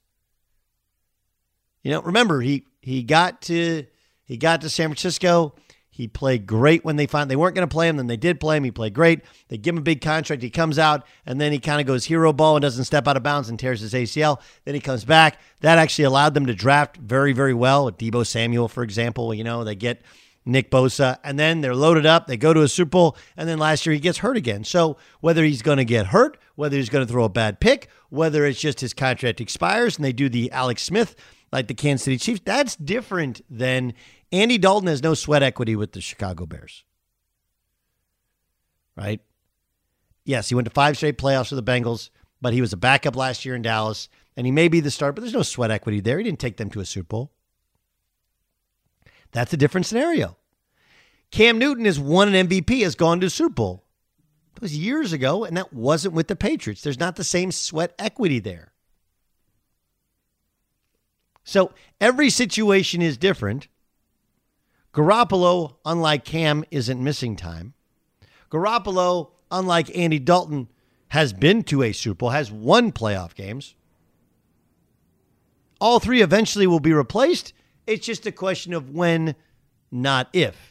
[1.82, 3.86] You know, remember he he got to
[4.24, 5.54] he got to San Francisco.
[5.88, 7.96] He played great when they found they weren't going to play him.
[7.96, 8.62] Then they did play him.
[8.62, 9.22] He played great.
[9.48, 10.42] They give him a big contract.
[10.42, 13.16] He comes out and then he kind of goes hero ball and doesn't step out
[13.16, 14.40] of bounds and tears his ACL.
[14.64, 15.40] Then he comes back.
[15.60, 17.90] That actually allowed them to draft very, very well.
[17.90, 20.02] Deebo Samuel, for example, you know they get
[20.48, 22.26] Nick Bosa, and then they're loaded up.
[22.26, 24.64] They go to a Super Bowl, and then last year he gets hurt again.
[24.64, 27.88] So whether he's going to get hurt, whether he's going to throw a bad pick,
[28.08, 31.14] whether it's just his contract expires and they do the Alex Smith
[31.52, 33.92] like the Kansas City Chiefs, that's different than
[34.32, 36.84] Andy Dalton has no sweat equity with the Chicago Bears.
[38.96, 39.20] Right?
[40.24, 43.16] Yes, he went to five straight playoffs for the Bengals, but he was a backup
[43.16, 46.00] last year in Dallas, and he may be the start, but there's no sweat equity
[46.00, 46.18] there.
[46.18, 47.32] He didn't take them to a Super Bowl.
[49.32, 50.37] That's a different scenario.
[51.30, 53.84] Cam Newton has won an MVP, has gone to Super Bowl.
[54.56, 56.82] It was years ago, and that wasn't with the Patriots.
[56.82, 58.72] There's not the same sweat equity there.
[61.44, 63.68] So every situation is different.
[64.92, 67.74] Garoppolo, unlike Cam, isn't missing time.
[68.50, 70.68] Garoppolo, unlike Andy Dalton,
[71.08, 73.74] has been to a Super Bowl, has won playoff games.
[75.80, 77.52] All three eventually will be replaced.
[77.86, 79.34] It's just a question of when,
[79.90, 80.67] not if.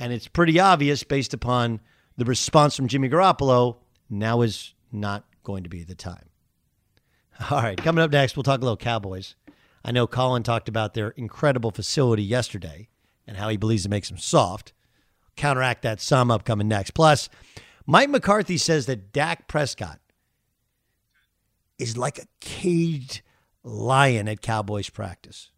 [0.00, 1.78] And it's pretty obvious based upon
[2.16, 3.76] the response from Jimmy Garoppolo.
[4.08, 6.30] Now is not going to be the time.
[7.50, 9.34] All right, coming up next, we'll talk a little Cowboys.
[9.84, 12.88] I know Colin talked about their incredible facility yesterday
[13.26, 14.72] and how he believes it makes them soft.
[15.36, 16.92] Counteract that some up coming next.
[16.92, 17.28] Plus,
[17.86, 20.00] Mike McCarthy says that Dak Prescott
[21.78, 23.20] is like a caged
[23.62, 25.50] lion at Cowboys practice.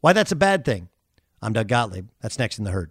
[0.00, 0.88] Why that's a bad thing.
[1.40, 2.08] I'm Doug Gottlieb.
[2.20, 2.90] That's next in the herd.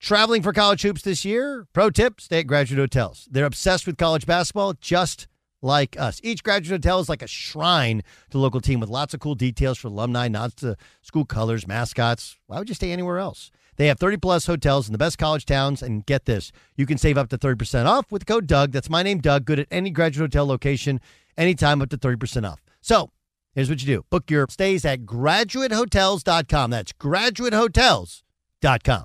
[0.00, 1.66] Traveling for college hoops this year?
[1.72, 3.28] Pro tip, stay at graduate hotels.
[3.30, 5.26] They're obsessed with college basketball, just
[5.60, 6.20] like us.
[6.22, 9.34] Each graduate hotel is like a shrine to the local team with lots of cool
[9.34, 12.38] details for alumni, nods to school colors, mascots.
[12.46, 13.50] Why would you stay anywhere else?
[13.76, 15.82] They have 30 plus hotels in the best college towns.
[15.82, 18.70] And get this, you can save up to 30% off with code Doug.
[18.70, 19.46] That's my name, Doug.
[19.46, 21.00] Good at any graduate hotel location,
[21.36, 22.62] anytime up to 30% off.
[22.80, 23.10] So
[23.52, 26.70] here's what you do book your stays at graduatehotels.com.
[26.70, 29.04] That's graduatehotels.com.